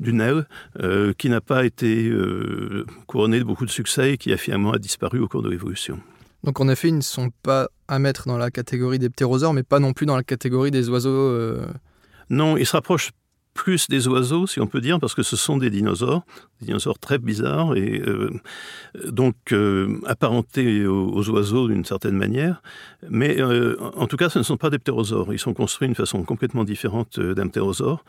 d'une 0.00 0.20
aile 0.20 0.46
euh, 0.80 1.12
qui 1.16 1.28
n'a 1.28 1.40
pas 1.40 1.64
été 1.64 2.08
euh, 2.08 2.86
couronnée 3.06 3.38
de 3.38 3.44
beaucoup 3.44 3.66
de 3.66 3.70
succès 3.70 4.12
et 4.12 4.18
qui 4.18 4.32
a 4.32 4.36
finalement 4.36 4.72
disparu 4.76 5.20
au 5.20 5.28
cours 5.28 5.42
de 5.42 5.50
l'évolution. 5.50 6.00
Donc 6.44 6.60
en 6.60 6.68
effet, 6.68 6.88
ils 6.88 6.96
ne 6.96 7.00
sont 7.00 7.30
pas 7.42 7.68
à 7.88 7.98
mettre 7.98 8.28
dans 8.28 8.38
la 8.38 8.50
catégorie 8.50 8.98
des 8.98 9.10
ptérosaures, 9.10 9.52
mais 9.52 9.62
pas 9.62 9.80
non 9.80 9.92
plus 9.92 10.06
dans 10.06 10.16
la 10.16 10.22
catégorie 10.22 10.70
des 10.70 10.88
oiseaux. 10.88 11.10
Euh, 11.10 11.66
non, 12.30 12.56
ils 12.56 12.66
se 12.66 12.72
rapprochent 12.72 13.10
plus 13.58 13.88
des 13.88 14.06
oiseaux, 14.06 14.46
si 14.46 14.60
on 14.60 14.68
peut 14.68 14.80
dire, 14.80 15.00
parce 15.00 15.16
que 15.16 15.24
ce 15.24 15.34
sont 15.34 15.56
des 15.56 15.68
dinosaures, 15.68 16.22
des 16.60 16.66
dinosaures 16.66 17.00
très 17.00 17.18
bizarres 17.18 17.74
et 17.76 18.00
euh, 18.06 18.30
donc 19.10 19.34
euh, 19.50 19.98
apparentés 20.06 20.86
aux, 20.86 21.28
oiseaux 21.28 21.66
d'une 21.66 21.84
certaine 21.84 22.14
manière. 22.14 22.62
Mais 23.10 23.40
euh, 23.40 23.76
en 23.96 24.06
tout 24.06 24.16
cas, 24.16 24.28
ce 24.28 24.38
ne 24.38 24.44
sont 24.44 24.56
pas 24.56 24.70
des 24.70 24.78
ptérosaures. 24.78 25.32
Ils 25.32 25.40
sont 25.40 25.54
construits 25.54 25.88
d'une 25.88 25.96
façon 25.96 26.22
complètement 26.22 26.62
différente 26.62 27.18
d'un 27.18 27.48
ptérosaure. 27.48 28.04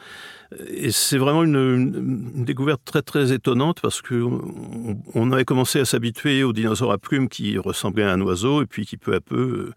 Et 0.69 0.91
c'est 0.91 1.17
vraiment 1.17 1.43
une, 1.43 2.45
découverte 2.45 2.81
très 2.85 3.01
très 3.01 3.33
étonnante 3.33 3.79
parce 3.81 4.03
qu'on 4.03 5.01
on 5.15 5.31
avait 5.31 5.45
commencé 5.45 5.79
à 5.79 5.85
s'habituer 5.85 6.43
aux 6.43 6.53
dinosaures 6.53 6.91
à 6.91 6.99
plumes 6.99 7.27
qui 7.27 7.57
ressemblaient 7.57 8.03
à 8.03 8.13
un 8.13 8.21
oiseau 8.21 8.61
et 8.61 8.67
puis 8.67 8.85
qui 8.85 8.97
peu 8.97 9.15
à 9.15 9.19
peu 9.19 9.71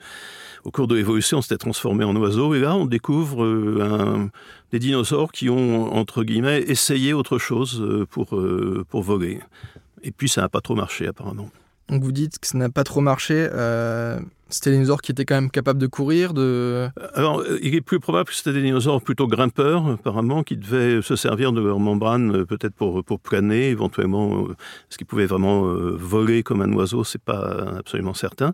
au 0.65 0.71
cours 0.71 0.87
de 0.87 0.95
l'évolution, 0.95 1.43
s'était 1.43 1.59
transformé 1.59 2.05
en 2.05 2.15
oiseau. 2.17 2.55
Et 2.55 2.61
là, 2.61 2.75
on 2.75 2.87
découvre 2.87 3.45
euh, 3.45 4.29
des 4.71 4.79
dinosaures 4.79 5.33
qui 5.33 5.51
ont, 5.51 5.93
entre 5.93 6.25
guillemets, 6.25 6.63
essayé 6.63 7.13
autre 7.13 7.39
chose 7.39 7.81
euh, 7.81 8.07
pour, 8.09 8.37
euh, 8.37 8.85
pour 8.89 9.03
voler. 9.03 9.41
Et 10.03 10.13
puis, 10.13 10.29
ça 10.29 10.43
n'a 10.43 10.49
pas 10.49 10.61
trop 10.61 10.75
marché, 10.75 11.07
apparemment. 11.07 11.51
Donc, 11.89 12.03
vous 12.03 12.13
dites 12.13 12.39
que 12.39 12.47
ça 12.47 12.59
n'a 12.59 12.71
pas 12.71 12.85
trop 12.85 13.01
marché. 13.01 13.49
C'était 14.53 14.71
des 14.71 14.77
dinosaures 14.77 15.03
qui 15.03 15.13
étaient 15.13 15.25
quand 15.25 15.35
même 15.35 15.51
capables 15.51 15.81
de 15.81 15.87
courir. 15.87 16.33
Alors, 17.15 17.43
il 17.63 17.75
est 17.75 17.81
plus 17.81 18.01
probable 18.01 18.29
que 18.29 18.35
c'était 18.35 18.53
des 18.53 18.63
dinosaures 18.63 19.03
plutôt 19.03 19.27
grimpeurs, 19.27 19.87
apparemment, 19.89 20.43
qui 20.43 20.57
devaient 20.57 21.03
se 21.03 21.17
servir 21.17 21.53
de 21.53 21.61
leur 21.61 21.81
membrane 21.81 22.45
peut-être 22.47 22.75
pour, 22.75 23.21
planer, 23.21 23.71
éventuellement. 23.71 24.47
Ce 24.89 24.99
qui 24.99 25.05
pouvait 25.05 25.27
vraiment 25.27 25.63
voler 25.63 26.43
comme 26.43 26.61
un 26.63 26.73
oiseau, 26.73 27.05
c'est 27.05 27.23
pas 27.23 27.77
absolument 27.79 28.15
certain. 28.15 28.53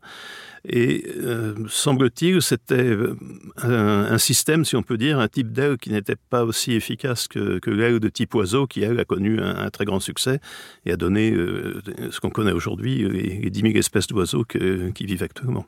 Et 0.64 1.04
euh, 1.16 1.54
semble-t-il, 1.68 2.42
c'était 2.42 2.74
euh, 2.74 3.14
un, 3.56 4.18
système, 4.18 4.64
si 4.64 4.76
on 4.76 4.82
peut 4.82 4.98
dire, 4.98 5.18
un 5.18 5.28
type 5.28 5.52
d'aile 5.52 5.78
qui 5.78 5.90
n'était 5.90 6.16
pas 6.16 6.44
aussi 6.44 6.72
efficace 6.72 7.28
que, 7.28 7.58
que 7.58 7.70
l'aile 7.70 8.00
de 8.00 8.08
type 8.08 8.34
oiseau, 8.34 8.66
qui, 8.66 8.82
elle, 8.82 8.98
a 8.98 9.04
connu 9.04 9.40
un, 9.40 9.70
très 9.70 9.84
grand 9.84 10.00
succès 10.00 10.40
et 10.84 10.92
a 10.92 10.96
donné 10.96 11.30
euh, 11.32 11.80
ce 12.10 12.20
qu'on 12.20 12.30
connaît 12.30 12.52
aujourd'hui, 12.52 13.08
les, 13.08 13.50
10 13.50 13.60
000 13.60 13.74
espèces 13.74 14.08
d'oiseaux 14.08 14.44
qui 14.44 15.06
vivent 15.06 15.22
actuellement. 15.22 15.64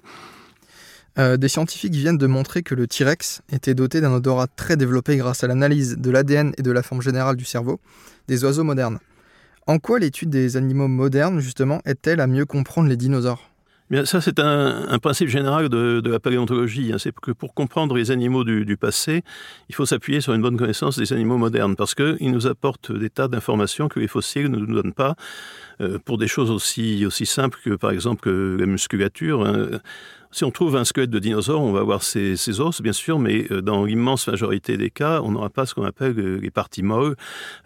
Des 1.17 1.49
scientifiques 1.49 1.95
viennent 1.95 2.19
de 2.19 2.27
montrer 2.27 2.63
que 2.63 2.75
le 2.75 2.87
T-Rex 2.87 3.43
était 3.53 3.75
doté 3.75 4.01
d'un 4.01 4.13
odorat 4.13 4.47
très 4.47 4.77
développé 4.77 5.17
grâce 5.17 5.45
à 5.45 5.47
l'analyse 5.47 5.97
de 5.99 6.11
l'ADN 6.11 6.53
et 6.57 6.63
de 6.63 6.71
la 6.71 6.83
forme 6.83 7.03
générale 7.03 7.37
du 7.37 7.45
cerveau 7.45 7.81
des 8.29 8.45
oiseaux 8.45 8.65
modernes. 8.65 8.99
En 9.67 9.79
quoi 9.79 9.99
l'étude 9.99 10.31
des 10.31 10.57
animaux 10.57 10.89
modernes, 10.89 11.41
justement, 11.41 11.81
est-elle 11.85 12.21
à 12.21 12.27
mieux 12.27 12.47
comprendre 12.47 12.89
les 12.89 12.97
dinosaures? 12.97 13.51
Ça, 14.05 14.21
c'est 14.21 14.39
un, 14.39 14.99
principe 15.01 15.29
général 15.29 15.69
de, 15.69 16.01
la 16.09 16.21
paléontologie. 16.21 16.93
Hein. 16.93 16.99
C'est 16.99 17.13
que 17.13 17.33
pour 17.33 17.55
comprendre 17.55 17.97
les 17.97 18.13
animaux 18.13 18.45
du, 18.45 18.77
passé, 18.77 19.25
il 19.69 19.75
faut 19.75 19.85
s'appuyer 19.85 20.21
sur 20.21 20.33
une 20.33 20.43
bonne 20.43 20.57
connaissance 20.57 20.97
des 20.97 21.13
animaux 21.13 21.39
modernes, 21.39 21.75
parce 21.75 21.97
qu'ils 21.97 22.31
nous 22.31 22.47
apportent 22.47 22.93
des 22.93 23.11
tas 23.11 23.27
d'informations 23.27 23.89
que 23.89 23.99
les 23.99 24.07
fossiles 24.07 24.49
ne 24.49 24.59
nous 24.59 24.75
donnent 24.75 24.93
pas, 24.93 25.17
euh, 25.81 25.99
pour 26.05 26.19
des 26.19 26.29
choses 26.29 26.53
aussi, 26.53 27.05
aussi 27.05 27.27
simples 27.27 27.59
que, 27.65 27.75
par 27.75 27.91
exemple, 27.91 28.31
la 28.31 28.67
musculature. 28.67 29.45
Hein. 29.45 29.81
Si 30.33 30.45
on 30.45 30.53
trouve 30.53 30.77
un 30.77 30.85
squelette 30.85 31.11
de 31.11 31.19
dinosaure, 31.19 31.61
on 31.61 31.73
va 31.73 31.83
voir 31.83 32.05
ses, 32.05 32.61
os, 32.61 32.81
bien 32.83 32.93
sûr, 32.93 33.19
mais 33.19 33.51
euh, 33.51 33.63
dans 33.63 33.85
l'immense 33.85 34.29
majorité 34.29 34.77
des 34.77 34.91
cas, 34.91 35.21
on 35.23 35.33
n'aura 35.33 35.51
pas 35.51 35.67
ce 35.67 35.75
qu'on 35.75 35.85
appelle 35.85 36.17
euh, 36.19 36.39
les 36.41 36.53
parties 36.53 36.85
molles, 36.85 37.17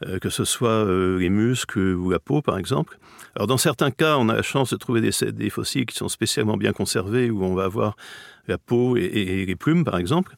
euh, 0.06 0.18
que 0.18 0.30
ce 0.30 0.44
soit 0.44 0.86
les 1.18 1.28
muscles 1.28 1.94
ou 1.94 2.08
la 2.08 2.18
peau, 2.18 2.40
par 2.40 2.56
exemple. 2.56 2.98
Alors, 3.36 3.46
dans 3.46 3.58
certains 3.58 3.90
cas, 3.90 4.16
on 4.16 4.30
a 4.30 4.34
la 4.34 4.42
chance 4.42 4.70
de 4.70 4.76
trouver 4.76 5.02
des, 5.02 5.32
des 5.32 5.50
fossiles 5.50 5.84
qui 5.84 5.94
sont 5.94 6.08
spécialement 6.08 6.56
bien 6.56 6.72
conservés, 6.72 7.30
où 7.30 7.44
on 7.44 7.54
va 7.54 7.64
avoir 7.64 7.96
la 8.48 8.58
peau 8.58 8.96
et, 8.96 9.44
les 9.46 9.56
plumes, 9.56 9.84
par 9.84 9.98
exemple. 9.98 10.36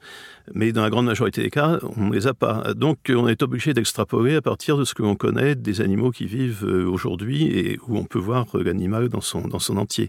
Mais 0.55 0.73
dans 0.73 0.83
la 0.83 0.91
grande 0.91 1.07
majorité 1.07 1.43
des 1.43 1.51
cas, 1.51 1.81
on 1.97 2.09
ne 2.09 2.15
les 2.15 2.27
a 2.27 2.35
pas. 2.35 2.73
Donc 2.75 2.99
on 3.09 3.27
est 3.27 3.43
obligé 3.43 3.75
d'extrapoler 3.75 4.37
à 4.37 4.43
partir 4.43 4.77
de 4.77 4.85
ce 4.85 4.95
que 4.95 5.03
l'on 5.03 5.17
connaît 5.17 5.57
des 5.57 5.81
animaux 5.81 6.13
qui 6.13 6.27
vivent 6.27 6.63
aujourd'hui 6.63 7.47
et 7.47 7.79
où 7.89 7.99
on 7.99 8.05
peut 8.05 8.21
voir 8.21 8.47
l'animal 8.55 9.09
dans 9.09 9.21
son, 9.21 9.41
dans 9.49 9.59
son 9.59 9.77
entier. 9.77 10.09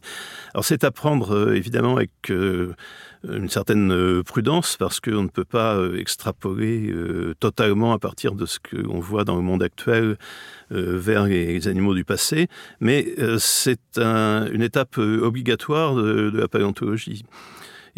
Alors 0.54 0.64
c'est 0.64 0.84
à 0.84 0.92
prendre 0.92 1.54
évidemment 1.54 1.96
avec 1.96 2.12
une 2.30 3.50
certaine 3.50 4.22
prudence 4.24 4.78
parce 4.78 5.00
qu'on 5.00 5.24
ne 5.24 5.28
peut 5.28 5.44
pas 5.44 5.80
extrapoler 5.98 6.94
totalement 7.40 7.94
à 7.94 7.98
partir 7.98 8.34
de 8.34 8.46
ce 8.46 8.60
qu'on 8.60 9.00
voit 9.00 9.24
dans 9.24 9.38
le 9.38 9.42
monde 9.42 9.64
actuel 9.64 10.18
vers 10.70 11.26
les 11.26 11.68
animaux 11.68 11.96
du 11.96 12.06
passé, 12.06 12.48
mais 12.80 13.08
c'est 13.40 13.98
une 13.98 14.62
étape 14.62 15.00
obligatoire 15.00 15.96
de 15.96 16.32
la 16.38 16.48
paléontologie. 16.48 17.24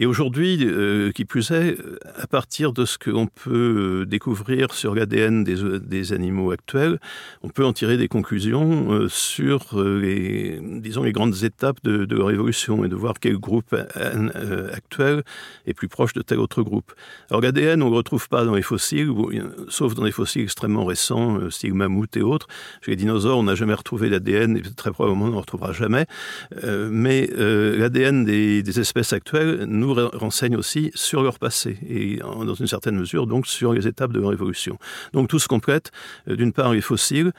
Et 0.02 0.06
aujourd'hui, 0.06 0.60
euh, 0.62 1.12
qui 1.12 1.26
plus 1.26 1.52
est, 1.52 1.76
à 2.18 2.26
partir 2.26 2.72
de 2.72 2.86
ce 2.86 2.98
qu'on 2.98 3.28
peut 3.28 4.04
euh, 4.04 4.06
découvrir 4.06 4.74
sur 4.74 4.96
l'ADN 4.96 5.44
des, 5.44 5.58
des, 5.78 6.14
animaux 6.14 6.52
actuels, 6.52 7.00
on 7.44 7.50
peut 7.50 7.66
en 7.66 7.74
tirer 7.74 7.98
des 7.98 8.08
conclusions 8.08 8.94
euh, 8.94 9.10
sur 9.10 9.78
les, 9.78 10.58
disons, 10.62 11.04
les 11.04 11.12
grandes 11.12 11.44
étapes 11.44 11.84
de, 11.84 12.06
de, 12.06 12.16
leur 12.16 12.32
évolution 12.32 12.86
et 12.86 12.88
de 12.88 12.96
voir 12.96 13.16
quel 13.20 13.38
groupe 13.38 13.76
actuel 14.74 15.24
est 15.68 15.74
plus 15.74 15.90
proche 15.90 16.14
de 16.14 16.22
tel 16.22 16.40
autre 16.40 16.64
groupe. 16.64 16.94
Alors 17.30 17.42
l'ADN, 17.42 17.82
on 17.82 17.88
ne 17.88 17.92
le 17.92 17.98
retrouve 17.98 18.30
pas 18.30 18.46
dans 18.46 18.56
les 18.56 18.62
fossiles, 18.62 19.12
sauf 19.68 19.96
dans 19.96 20.06
les 20.06 20.14
fossiles 20.14 20.44
extrêmement 20.44 20.86
récents, 20.86 21.50
style 21.50 21.74
et 22.16 22.22
autres. 22.22 22.48
Chez 22.82 22.92
les 22.92 22.98
dinosaures, 22.98 23.40
on 23.40 23.44
n'a 23.44 23.56
jamais 23.56 23.74
retrouvé 23.74 24.08
l'ADN 24.08 24.56
et 24.56 24.62
très 24.62 24.92
probablement 24.92 25.26
on 25.26 25.28
ne 25.28 25.34
le 25.34 25.40
retrouvera 25.40 25.74
jamais. 25.74 26.06
mais 26.64 27.30
l'ADN 27.36 28.24
des 28.24 28.80
espèces 28.80 29.12
actuelles 29.12 29.66
nous 29.68 29.89
renseignent 29.94 30.56
aussi 30.56 30.92
sur 30.96 31.24
leur 31.24 31.40
passé 31.40 31.78
et 31.88 32.18
dans 32.18 32.54
une 32.54 32.68
certaine 32.68 32.96
mesure 32.96 33.28
donc 33.28 33.48
sur 33.48 33.74
les 33.74 33.88
étapes 33.88 34.12
de 34.12 34.20
leur 34.20 34.34
évolution. 34.34 34.78
Donc 35.14 35.28
tout 35.30 35.40
se 35.40 35.48
complète, 35.48 35.92
euh, 36.28 36.36
d'une 36.36 36.54
part 36.54 36.74
les 36.74 36.82
fossiles 36.82 37.32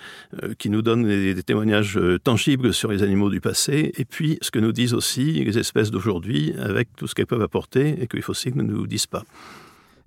euh, 0.42 0.54
qui 0.58 0.70
nous 0.70 0.82
donnent 0.82 1.04
des, 1.04 1.42
témoignages 1.42 1.96
euh, 1.96 2.18
tangibles 2.18 2.72
sur 2.74 2.90
les 2.90 3.02
animaux 3.02 3.30
du 3.30 3.40
passé 3.40 3.92
et 3.96 4.04
puis 4.04 4.38
ce 4.42 4.50
que 4.50 4.58
nous 4.58 4.72
disent 4.72 4.94
aussi 4.94 5.32
les 5.44 5.58
espèces 5.58 5.90
d'aujourd'hui 5.90 6.54
avec 6.58 6.88
tout 6.96 7.06
ce 7.06 7.14
qu'elles 7.14 7.26
peuvent 7.26 7.42
apporter 7.42 8.00
et 8.00 8.06
que 8.06 8.16
les 8.16 8.22
fossiles 8.22 8.56
ne 8.56 8.62
nous 8.62 8.86
disent 8.86 9.06
pas. 9.06 9.24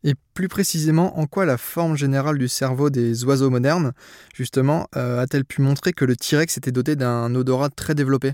Et 0.06 0.16
plus 0.34 0.50
précisément, 0.50 1.18
en 1.18 1.28
quoi 1.28 1.46
la 1.46 1.58
forme 1.58 1.96
générale 1.96 2.38
du 2.38 2.50
cerveau 2.50 2.90
des 2.90 3.24
oiseaux 3.24 3.50
modernes, 3.50 3.94
justement, 4.36 4.90
a-t-elle 4.92 5.46
pu 5.46 5.62
montrer 5.62 5.94
que 5.94 6.04
le 6.04 6.18
T-Rex 6.18 6.58
était 6.58 6.74
doté 6.74 6.98
d'un 6.98 7.34
odorat 7.34 7.70
très 7.70 7.96
développé? 7.96 8.34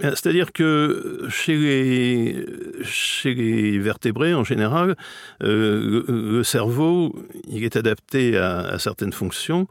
C'est-à-dire 0.00 0.52
que 0.52 1.26
chez 1.28 1.56
les, 1.56 2.46
chez 2.82 3.34
les 3.34 3.78
vertébrés, 3.78 4.34
en 4.34 4.44
général, 4.44 4.96
euh, 5.42 6.04
le, 6.08 6.42
cerveau, 6.42 7.14
il 7.48 7.64
est 7.64 7.76
adapté 7.76 8.36
à, 8.36 8.78
certaines 8.78 9.12
fonctions, 9.12 9.66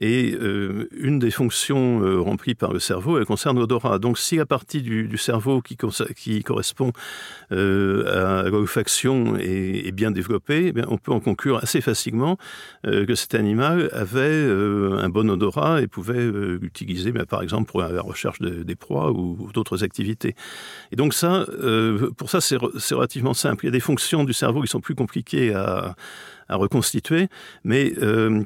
et 0.00 0.34
euh, 0.34 0.88
une 0.96 1.18
des 1.18 1.30
fonctions 1.30 2.02
euh, 2.02 2.20
remplies 2.20 2.54
par 2.54 2.72
le 2.72 2.78
cerveau, 2.78 3.18
elle 3.18 3.26
concerne 3.26 3.58
l'odorat. 3.58 3.98
Donc 3.98 4.18
si 4.18 4.36
la 4.36 4.46
partie 4.46 4.82
du, 4.82 5.18
cerveau 5.18 5.60
qui, 5.62 5.76
correspond 6.42 6.92
euh, 7.52 8.44
à 8.44 8.48
l'olfaction 8.48 9.36
est, 9.36 9.86
est, 9.86 9.92
bien 9.92 10.10
développée, 10.10 10.72
eh 10.74 10.82
on 10.88 10.98
peut 10.98 11.12
en 11.12 11.20
conclure 11.20 11.58
assez 11.58 11.80
facilement 11.80 12.38
que 12.84 13.14
cet 13.14 13.34
animal 13.34 13.90
avait 13.92 14.44
un 14.44 15.08
bon 15.08 15.28
odorat 15.30 15.82
et 15.82 15.86
pouvait 15.86 16.30
l'utiliser, 16.60 17.12
par 17.12 17.42
exemple, 17.42 17.70
pour 17.70 17.80
la 17.80 18.00
recherche 18.00 18.40
de, 18.40 18.62
des 18.62 18.76
proies 18.76 19.10
ou 19.10 19.50
d'autres 19.52 19.67
activités. 19.76 20.34
Et 20.92 20.96
donc 20.96 21.14
ça, 21.14 21.46
euh, 21.48 22.10
pour 22.16 22.30
ça, 22.30 22.40
c'est 22.40 22.56
relativement 22.94 23.34
simple. 23.34 23.64
Il 23.64 23.68
y 23.68 23.68
a 23.68 23.72
des 23.72 23.80
fonctions 23.80 24.24
du 24.24 24.32
cerveau 24.32 24.62
qui 24.62 24.68
sont 24.68 24.80
plus 24.80 24.94
compliquées 24.94 25.54
à, 25.54 25.94
à 26.48 26.56
reconstituer, 26.56 27.28
mais 27.64 27.92
euh, 27.98 28.42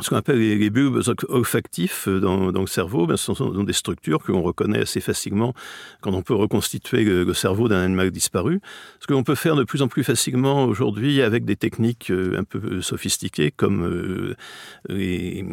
ce 0.00 0.10
qu'on 0.10 0.16
appelle 0.16 0.38
les, 0.38 0.70
bulbes 0.70 1.00
olfactifs 1.28 2.08
euh, 2.08 2.20
dans, 2.20 2.50
le 2.50 2.66
cerveau, 2.66 3.06
ben, 3.06 3.16
ce 3.16 3.34
sont 3.34 3.64
des 3.64 3.72
structures 3.72 4.22
que 4.22 4.32
l'on 4.32 4.42
reconnaît 4.42 4.80
assez 4.80 5.00
facilement 5.00 5.54
quand 6.00 6.12
on 6.12 6.22
peut 6.22 6.34
reconstituer 6.34 7.04
le, 7.04 7.34
cerveau 7.34 7.68
d'un 7.68 7.82
animal 7.82 8.10
disparu. 8.10 8.60
Ce 9.00 9.06
que 9.06 9.12
l'on 9.12 9.22
peut 9.22 9.34
faire 9.34 9.56
de 9.56 9.64
plus 9.64 9.82
en 9.82 9.88
plus 9.88 10.04
facilement 10.04 10.64
aujourd'hui 10.64 11.22
avec 11.22 11.44
des 11.44 11.56
techniques 11.56 12.10
euh, 12.10 12.38
un 12.38 12.44
peu 12.44 12.80
sophistiquées 12.80 13.50
comme 13.50 13.84
euh, 13.84 14.36
les, 14.88 15.44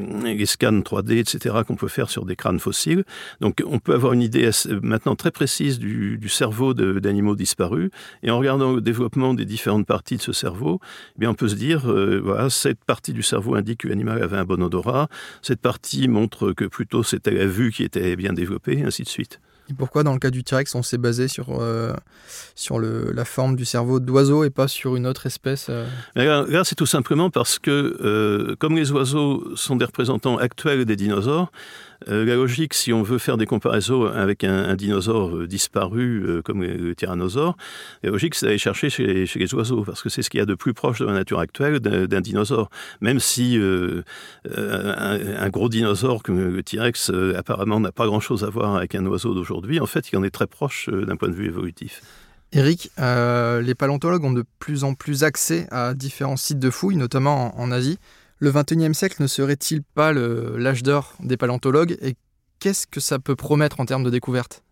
scans 0.45 0.79
3D, 0.79 1.17
etc., 1.17 1.55
qu'on 1.67 1.75
peut 1.75 1.87
faire 1.87 2.09
sur 2.09 2.25
des 2.25 2.35
crânes 2.35 2.59
fossiles. 2.59 3.03
Donc 3.41 3.61
on 3.65 3.79
peut 3.79 3.93
avoir 3.93 4.13
une 4.13 4.21
idée 4.21 4.49
maintenant 4.81 5.15
très 5.15 5.31
précise 5.31 5.79
du, 5.79 6.29
cerveau 6.29 6.73
d'animaux 6.73 7.35
disparus. 7.35 7.89
Et 8.23 8.31
en 8.31 8.39
regardant 8.39 8.73
le 8.73 8.81
développement 8.81 9.33
des 9.33 9.45
différentes 9.45 9.85
parties 9.85 10.17
de 10.17 10.21
ce 10.21 10.33
cerveau, 10.33 10.79
eh 11.15 11.19
bien 11.19 11.31
on 11.31 11.33
peut 11.33 11.47
se 11.47 11.55
dire, 11.55 11.81
voilà, 12.23 12.49
cette 12.49 12.83
partie 12.85 13.13
du 13.13 13.23
cerveau 13.23 13.55
indique 13.55 13.81
que 13.81 13.87
l'animal 13.87 14.21
avait 14.21 14.36
un 14.37 14.45
bon 14.45 14.61
odorat. 14.61 15.09
Cette 15.41 15.61
partie 15.61 16.07
montre 16.07 16.53
que 16.53 16.65
plutôt 16.65 17.03
c'était 17.03 17.31
la 17.31 17.45
vue 17.45 17.71
qui 17.71 17.83
était 17.83 18.15
bien 18.15 18.33
développée, 18.33 18.83
ainsi 18.83 19.03
de 19.03 19.09
suite. 19.09 19.39
Et 19.69 19.73
pourquoi, 19.73 20.03
dans 20.03 20.13
le 20.13 20.19
cas 20.19 20.29
du 20.29 20.43
T-Rex, 20.43 20.75
on 20.75 20.83
s'est 20.83 20.97
basé 20.97 21.27
sur, 21.27 21.59
euh, 21.59 21.93
sur 22.55 22.79
le, 22.79 23.11
la 23.11 23.25
forme 23.25 23.57
du 23.57 23.65
cerveau 23.65 23.99
d'oiseau 23.99 24.45
et 24.45 24.49
pas 24.49 24.67
sur 24.69 24.95
une 24.95 25.05
autre 25.05 25.25
espèce 25.25 25.67
euh 25.69 25.85
Là, 26.15 26.45
là 26.47 26.63
c'est 26.63 26.75
tout 26.75 26.85
simplement 26.85 27.29
parce 27.29 27.59
que, 27.59 27.97
euh, 28.01 28.55
comme 28.59 28.77
les 28.77 28.91
oiseaux 28.93 29.55
sont 29.55 29.75
des 29.75 29.83
représentants 29.83 30.37
actuels 30.37 30.85
des 30.85 30.95
dinosaures, 30.95 31.51
euh, 32.07 32.25
la 32.25 32.35
logique, 32.35 32.73
si 32.73 32.93
on 32.93 33.01
veut 33.01 33.17
faire 33.17 33.37
des 33.37 33.45
comparaisons 33.45 34.05
avec 34.05 34.43
un, 34.43 34.75
dinosaure 34.75 35.35
euh, 35.35 35.47
disparu 35.47 36.23
euh, 36.23 36.41
comme 36.41 36.63
le 36.63 36.95
tyrannosaure, 36.95 37.57
la 38.03 38.11
logique, 38.11 38.35
c'est 38.35 38.45
d'aller 38.45 38.57
chercher 38.57 38.89
chez 38.89 39.25
les, 39.25 39.53
oiseaux, 39.53 39.83
parce 39.83 40.03
que 40.03 40.09
c'est 40.09 40.21
ce 40.21 40.29
qu'il 40.29 40.39
y 40.39 40.43
a 40.43 40.45
de 40.45 40.55
plus 40.55 40.73
proche 40.73 40.99
de 40.99 41.05
la 41.05 41.13
nature 41.13 41.39
actuelle 41.39 41.79
d'un 41.79 42.21
dinosaure. 42.21 42.69
Même 43.01 43.19
si 43.19 43.57
euh, 43.57 44.03
un, 44.45 45.49
gros 45.49 45.69
dinosaure 45.69 46.23
comme 46.23 46.39
le 46.39 46.63
T-Rex, 46.63 47.11
apparemment, 47.35 47.79
n'a 47.79 47.91
pas 47.91 48.05
grand-chose 48.05 48.43
à 48.43 48.49
voir 48.49 48.75
avec 48.75 48.95
un 48.95 49.05
oiseau 49.05 49.33
d'aujourd'hui, 49.33 49.79
en 49.79 49.85
fait, 49.85 50.11
il 50.11 50.17
en 50.17 50.23
est 50.23 50.29
très 50.29 50.47
proche 50.47 50.89
d'un 50.89 51.15
point 51.15 51.29
de 51.29 51.33
vue 51.33 51.47
évolutif. 51.47 52.01
Eric, 52.53 52.91
les 52.97 53.75
paléontologues 53.75 54.23
ont 54.23 54.31
de 54.31 54.45
plus 54.59 54.83
en 54.83 54.93
plus 54.93 55.23
accès 55.23 55.67
à 55.71 55.93
différents 55.93 56.37
sites 56.37 56.59
de 56.59 56.69
fouilles, 56.69 56.97
notamment 56.97 57.57
en, 57.59 57.63
en 57.63 57.71
Asie. 57.71 57.97
Le 58.39 58.51
XXIe 58.51 58.93
siècle 58.93 59.21
ne 59.21 59.27
serait-il 59.27 59.81
pas 59.81 60.13
l'âge 60.13 60.83
d'or 60.83 61.15
des 61.19 61.37
paléontologues 61.37 61.97
et 62.01 62.15
qu'est-ce 62.59 62.85
que 62.85 62.99
ça 62.99 63.17
peut 63.17 63.35
promettre 63.35 63.79
en 63.79 63.85
termes 63.85 64.03
de 64.03 64.11
découverte? 64.11 64.63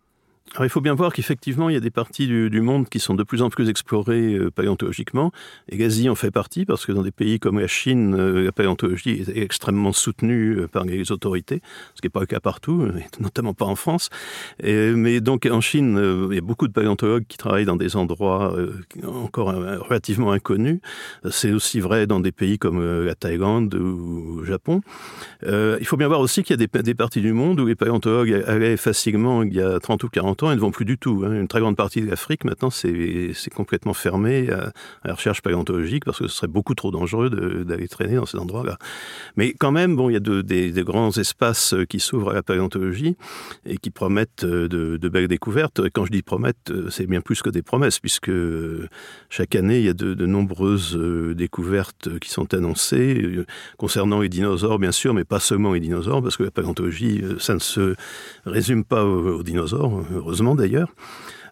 Il 0.64 0.70
faut 0.70 0.82
bien 0.82 0.94
voir 0.94 1.12
qu'effectivement, 1.12 1.70
il 1.70 1.74
y 1.74 1.78
a 1.78 1.82
des 1.82 1.92
parties 1.92 2.28
du, 2.28 2.62
monde 2.62 2.88
qui 2.88 3.00
sont 3.00 3.14
de 3.14 3.24
plus 3.24 3.42
en 3.42 3.50
plus 3.50 3.70
explorées 3.70 4.36
euh, 4.36 4.52
paléontologiquement, 4.52 5.32
et 5.70 5.78
l'Asie 5.78 6.08
en 6.08 6.16
fait 6.16 6.32
partie, 6.32 6.66
parce 6.66 6.86
que 6.86 6.92
dans 6.92 7.02
des 7.02 7.12
pays 7.12 7.40
comme 7.40 7.60
la 7.60 7.68
Chine, 7.68 8.16
euh, 8.16 8.46
la 8.46 8.52
paléontologie 8.52 9.24
est 9.28 9.38
extrêmement 9.38 9.92
soutenue 9.92 10.60
euh, 10.60 10.68
par 10.68 10.86
les 10.86 11.12
autorités, 11.12 11.62
ce 11.96 12.02
qui 12.02 12.08
n'est 12.08 12.12
pas 12.12 12.22
le 12.22 12.26
cas 12.26 12.40
partout, 12.40 12.88
notamment 13.20 13.54
pas 13.54 13.66
en 13.66 13.76
France. 13.76 14.10
Mais 14.64 15.20
donc, 15.20 15.48
en 15.52 15.62
Chine, 15.62 16.28
il 16.30 16.36
y 16.36 16.38
a 16.38 16.42
beaucoup 16.42 16.68
de 16.68 16.74
paléontologues 16.74 17.26
qui 17.28 17.38
travaillent 17.38 17.66
dans 17.66 17.76
des 17.76 17.96
endroits 17.96 18.56
encore 19.04 19.48
relativement 19.48 20.32
inconnus. 20.32 20.80
C'est 21.30 21.52
aussi 21.52 21.80
vrai 21.80 22.08
dans 22.08 22.20
des 22.20 22.32
pays 22.32 22.58
comme 22.58 22.84
la 23.04 23.16
Thaïlande 23.16 23.74
ou 23.76 24.40
le 24.40 24.46
Japon. 24.46 24.82
il 25.44 25.86
faut 25.86 25.98
bien 25.98 26.08
voir 26.08 26.20
aussi 26.20 26.44
qu'il 26.44 26.60
y 26.60 26.64
a 26.64 26.68
des, 26.68 26.84
des 26.84 26.96
parties 26.96 27.22
du 27.22 27.34
monde 27.34 27.60
où 27.60 27.66
les 27.66 27.76
paléontologues 27.76 28.44
allaient 28.48 28.78
facilement, 28.78 29.44
il 29.44 29.54
y 29.54 29.62
a 29.62 29.80
30 29.80 30.04
ou 30.04 30.10
40 30.10 30.35
ans, 30.44 30.52
ils 30.52 30.56
ne 30.56 30.62
vont 30.62 30.72
plus 30.72 30.86
du 30.86 30.98
tout. 30.98 31.24
Hein. 31.26 31.34
Une 31.34 31.48
très 31.48 31.60
grande 31.60 31.76
partie 31.76 32.02
de 32.02 32.10
l'Afrique, 32.10 32.46
maintenant, 32.46 32.70
c'est 32.70 33.34
complètement 33.54 33.94
fermé 33.94 34.50
à, 34.50 34.72
à, 35.04 35.08
la 35.08 35.14
recherche 35.14 35.42
paléontologique 35.42 36.06
parce 36.06 36.20
que 36.20 36.28
ce 36.28 36.36
serait 36.36 36.48
beaucoup 36.48 36.76
trop 36.76 36.92
dangereux 36.92 37.30
d'aller 37.66 37.88
traîner 37.88 38.16
dans 38.16 38.26
ces 38.26 38.38
endroits-là. 38.38 38.78
Mais 39.36 39.54
quand 39.54 39.72
même, 39.72 39.96
bon, 39.96 40.10
il 40.10 40.14
y 40.14 40.18
a 40.18 40.20
de, 40.20 40.42
des, 40.42 40.72
grands 40.84 41.12
espaces 41.12 41.76
qui 41.90 42.00
s'ouvrent 42.00 42.32
à 42.32 42.34
la 42.34 42.44
paléontologie 42.44 43.18
et 43.66 43.78
qui 43.78 43.90
promettent 43.90 44.46
de, 44.46 44.98
de, 44.98 45.10
belles 45.10 45.28
découvertes. 45.28 45.90
Quand 45.90 46.06
je 46.06 46.12
dis 46.12 46.22
promettent, 46.22 46.72
c'est 46.90 47.08
bien 47.08 47.22
plus 47.22 47.42
que 47.42 47.50
des 47.50 47.62
promesses, 47.62 48.00
puisque 48.00 48.32
chaque 49.30 49.56
année, 49.56 49.80
il 49.80 49.86
y 49.86 49.90
a 49.90 49.94
de, 49.94 50.26
nombreuses 50.26 50.98
découvertes 51.36 52.20
qui 52.20 52.30
sont 52.30 52.54
annoncées 52.54 53.46
concernant 53.78 54.22
les 54.22 54.30
dinosaures, 54.30 54.80
bien 54.80 54.92
sûr, 54.92 55.14
mais 55.14 55.24
pas 55.24 55.40
seulement 55.40 55.74
les 55.74 55.80
dinosaures, 55.80 56.22
parce 56.22 56.38
que 56.38 56.44
la 56.44 56.52
paléontologie, 56.52 57.24
ça 57.40 57.54
ne 57.54 57.60
se 57.60 57.96
résume 58.46 58.84
pas 58.84 59.06
aux 59.06 59.44
dinosaures, 59.44 60.04
heureusement 60.26 60.56
d'ailleurs. 60.56 60.90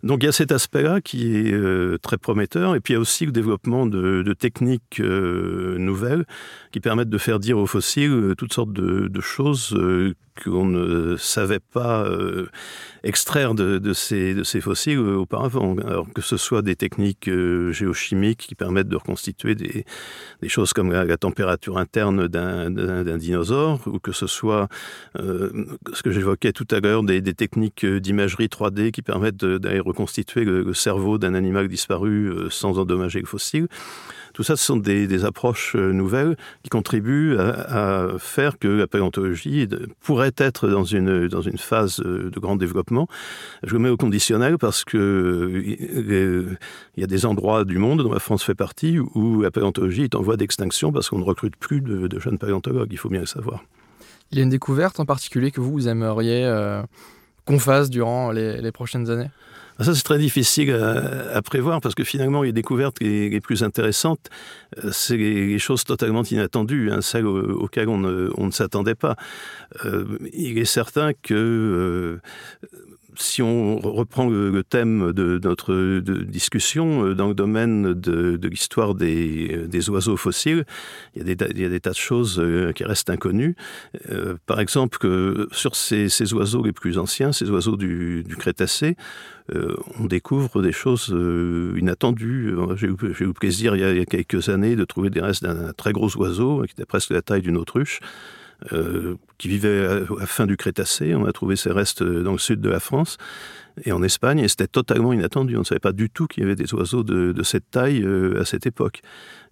Donc 0.03 0.21
il 0.21 0.25
y 0.25 0.29
a 0.29 0.33
cet 0.33 0.51
aspect-là 0.51 0.99
qui 0.99 1.37
est 1.37 1.53
euh, 1.53 1.97
très 1.97 2.17
prometteur 2.17 2.75
et 2.75 2.81
puis 2.81 2.93
il 2.93 2.95
y 2.95 2.97
a 2.97 2.99
aussi 2.99 3.25
le 3.25 3.31
développement 3.31 3.85
de, 3.85 4.33
techniques 4.33 4.99
euh, 4.99 5.77
nouvelles 5.77 6.25
qui 6.71 6.81
permettent 6.81 7.09
de 7.09 7.17
faire 7.17 7.39
dire 7.39 7.57
aux 7.57 7.65
fossiles 7.65 8.11
euh, 8.11 8.35
toutes 8.35 8.51
sortes 8.51 8.73
de, 8.73 9.09
choses 9.21 9.77
qu'on 10.43 10.65
ne 10.65 11.15
savait 11.15 11.59
pas 11.59 12.05
extraire 13.03 13.53
de, 13.53 13.93
ces, 13.93 14.43
fossiles 14.59 14.99
auparavant. 14.99 15.77
Alors 15.77 16.11
que 16.11 16.21
ce 16.21 16.35
soit 16.35 16.61
des 16.61 16.75
techniques 16.75 17.29
géochimiques 17.71 18.39
qui 18.39 18.55
permettent 18.55 18.89
de 18.89 18.95
reconstituer 18.97 19.55
des, 19.55 19.85
choses 20.47 20.73
comme 20.73 20.91
la, 20.91 21.17
température 21.17 21.77
interne 21.77 22.27
d'un 22.27 23.17
dinosaure, 23.17 23.79
ou 23.85 23.99
que 23.99 24.11
ce 24.11 24.27
soit 24.27 24.67
ce 25.15 26.01
que 26.03 26.11
j'évoquais 26.11 26.51
tout 26.51 26.67
à 26.71 26.79
l'heure, 26.81 27.03
des, 27.03 27.21
des 27.21 27.35
techniques 27.35 27.85
d'imagerie 27.85 28.47
3D 28.47 28.91
qui 28.91 29.03
permettent 29.03 29.45
d'aller 29.45 29.79
reconstituer 29.93 30.43
le, 30.43 30.73
cerveau 30.73 31.17
d'un 31.17 31.35
animal 31.35 31.67
disparu 31.67 32.31
sans 32.49 32.79
endommager 32.79 33.19
le 33.19 33.27
fossile. 33.27 33.67
Tout 34.33 34.41
ça, 34.41 34.55
ce 34.55 34.65
sont 34.65 34.77
des, 34.77 35.25
approches 35.25 35.75
nouvelles 35.75 36.35
qui 36.63 36.69
contribuent 36.69 37.37
à, 37.37 38.07
faire 38.17 38.57
que 38.57 38.67
la 38.67 38.87
paléontologie 38.87 39.67
pourrait 40.01 40.33
être 40.37 40.67
dans 40.67 40.83
une, 40.83 41.27
dans 41.27 41.41
une 41.41 41.59
phase 41.59 41.99
de 41.99 42.39
grand 42.39 42.55
développement. 42.55 43.07
Je 43.61 43.73
le 43.73 43.79
mets 43.79 43.89
au 43.89 43.97
conditionnel 43.97 44.57
parce 44.57 44.83
que 44.83 45.63
il 45.63 47.01
y 47.01 47.03
a 47.03 47.07
des 47.07 47.25
endroits 47.25 47.63
du 47.63 47.77
monde, 47.77 48.01
dont 48.01 48.11
la 48.11 48.19
France 48.19 48.43
fait 48.43 48.55
partie, 48.55 48.99
où 48.99 49.41
la 49.41 49.51
paléontologie 49.51 50.03
est 50.03 50.15
en 50.15 50.21
voie 50.21 50.37
d'extinction 50.37 50.91
parce 50.91 51.09
qu'on 51.09 51.19
ne 51.19 51.23
recrute 51.23 51.55
plus 51.55 51.81
de, 51.81 52.19
jeunes 52.19 52.37
paléontologues, 52.37 52.89
il 52.91 52.97
faut 52.97 53.09
bien 53.09 53.21
le 53.21 53.25
savoir. 53.25 53.63
Il 54.31 54.37
y 54.37 54.41
a 54.41 54.43
une 54.43 54.49
découverte 54.49 54.99
en 54.99 55.05
particulier 55.05 55.51
que 55.51 55.61
vous, 55.61 55.87
aimeriez 55.87 56.43
euh, 56.45 56.81
qu'on 57.45 57.59
fasse 57.59 57.89
durant 57.89 58.31
les, 58.31 58.71
prochaines 58.71 59.09
années? 59.09 59.29
Ça, 59.83 59.93
c'est 59.95 60.03
très 60.03 60.17
difficile 60.17 60.71
à, 60.73 61.41
prévoir 61.41 61.81
parce 61.81 61.95
que 61.95 62.03
finalement, 62.03 62.41
les 62.41 62.51
découvertes 62.51 62.99
les, 62.99 63.41
plus 63.41 63.63
intéressantes, 63.63 64.29
euh, 64.83 64.89
c'est 64.91 65.17
les, 65.17 65.59
choses 65.59 65.83
totalement 65.83 66.23
inattendues, 66.23 66.91
hein, 66.91 67.01
celles 67.01 67.25
auxquelles 67.25 67.89
on 67.89 67.97
ne, 67.97 68.51
s'attendait 68.51 68.95
pas. 68.95 69.15
Euh, 69.85 70.17
il 70.33 70.57
est 70.57 70.65
certain 70.65 71.11
que 71.13 72.19
si 73.17 73.41
on 73.41 73.77
reprend 73.79 74.29
le, 74.29 74.63
thème 74.63 75.11
de 75.11 75.39
notre 75.43 75.99
discussion 76.23 77.05
euh, 77.05 77.15
dans 77.15 77.27
le 77.27 77.33
domaine 77.33 77.93
de, 77.93 78.39
l'histoire 78.47 78.95
des, 78.95 79.89
oiseaux 79.89 80.17
fossiles, 80.17 80.65
il 81.15 81.27
y, 81.27 81.31
a 81.31 81.35
des, 81.35 81.79
tas 81.79 81.91
de 81.91 81.95
choses 81.95 82.39
euh, 82.39 82.71
qui 82.71 82.83
restent 82.83 83.09
inconnues. 83.09 83.55
Euh, 84.11 84.35
par 84.45 84.59
exemple, 84.59 84.97
que 84.97 85.47
sur 85.51 85.75
ces, 85.75 86.33
oiseaux 86.33 86.63
les 86.63 86.71
plus 86.71 86.97
anciens, 86.97 87.31
ces 87.31 87.49
oiseaux 87.49 87.77
du, 87.77 88.23
Crétacé, 88.37 88.97
on 89.99 90.05
découvre 90.05 90.61
des 90.61 90.71
choses 90.71 91.15
inattendues. 91.77 92.55
J'ai 92.75 92.87
eu, 92.87 92.95
le 93.19 93.33
plaisir 93.33 93.75
il 93.75 93.81
y, 93.81 93.83
a, 93.83 93.91
il 93.91 93.97
y, 93.97 94.01
a, 94.01 94.05
quelques 94.05 94.49
années 94.49 94.75
de 94.75 94.85
trouver 94.85 95.09
des 95.09 95.21
restes 95.21 95.43
d'un 95.43 95.71
très 95.73 95.93
gros 95.93 96.09
oiseau 96.17 96.63
qui 96.63 96.71
était 96.71 96.85
presque 96.85 97.11
la 97.11 97.21
taille 97.21 97.41
d'une 97.41 97.57
autruche. 97.57 97.99
Euh, 98.71 99.15
qui 99.37 99.49
vivait 99.49 99.85
à 99.85 99.99
la 100.19 100.25
fin 100.25 100.45
du 100.45 100.55
Crétacé. 100.55 101.15
On 101.15 101.25
a 101.25 101.33
trouvé 101.33 101.55
ses 101.55 101.71
restes 101.71 102.01
dans 102.01 102.31
le 102.31 102.37
sud 102.37 102.61
de 102.61 102.69
la 102.69 102.79
France 102.79 103.17
et 103.83 103.91
en 103.91 104.01
Espagne, 104.03 104.39
et 104.39 104.47
c'était 104.47 104.67
totalement 104.67 105.11
inattendu. 105.11 105.57
On 105.57 105.61
ne 105.61 105.65
savait 105.65 105.79
pas 105.79 105.91
du 105.91 106.09
tout 106.09 106.27
qu'il 106.27 106.43
y 106.43 106.45
avait 106.45 106.55
des 106.55 106.73
oiseaux 106.73 107.03
de, 107.03 107.43
cette 107.43 107.69
taille 107.71 108.01
euh, 108.03 108.39
à 108.39 108.45
cette 108.45 108.65
époque. 108.65 109.01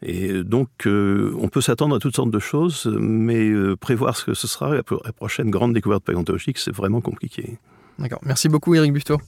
Et 0.01 0.43
donc, 0.43 0.69
euh, 0.85 1.33
on 1.39 1.49
peut 1.49 1.61
s'attendre 1.61 1.95
à 1.95 1.99
toutes 1.99 2.15
sortes 2.15 2.31
de 2.31 2.39
choses, 2.39 2.89
mais 2.99 3.51
prévoir 3.81 4.15
ce 4.15 4.25
que 4.25 4.33
ce 4.33 4.47
sera 4.47 4.75
la, 4.75 4.83
prochaine 4.83 5.49
grande 5.49 5.73
découverte 5.73 6.03
paléontologique, 6.03 6.57
c'est 6.57 6.73
vraiment 6.73 7.01
compliqué. 7.01 7.57
D'accord. 7.99 8.19
Merci 8.23 8.47
beaucoup, 8.47 8.75
Eric 8.75 8.93
Buteau. 8.93 9.19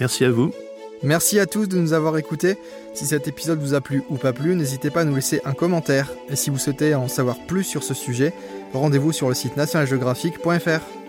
Merci 0.00 0.24
à 0.24 0.30
vous. 0.30 0.54
Merci 1.02 1.38
à 1.38 1.46
tous 1.46 1.68
de 1.68 1.76
nous 1.76 1.92
avoir 1.92 2.16
écoutés. 2.16 2.56
Si 2.94 3.04
cet 3.04 3.28
épisode 3.28 3.60
vous 3.60 3.74
a 3.74 3.82
plu 3.82 4.02
ou 4.08 4.16
pas 4.16 4.32
plu, 4.32 4.56
n'hésitez 4.56 4.90
pas 4.90 5.02
à 5.02 5.04
nous 5.04 5.14
laisser 5.14 5.42
un 5.44 5.52
commentaire. 5.52 6.10
Et 6.30 6.36
si 6.36 6.48
vous 6.48 6.58
souhaitez 6.58 6.94
en 6.94 7.06
savoir 7.06 7.36
plus 7.46 7.64
sur 7.64 7.82
ce 7.82 7.92
sujet, 7.92 8.32
rendez-vous 8.72 9.12
sur 9.12 9.28
le 9.28 9.34
site 9.34 9.56
nationalgeographique.fr. 9.56 11.05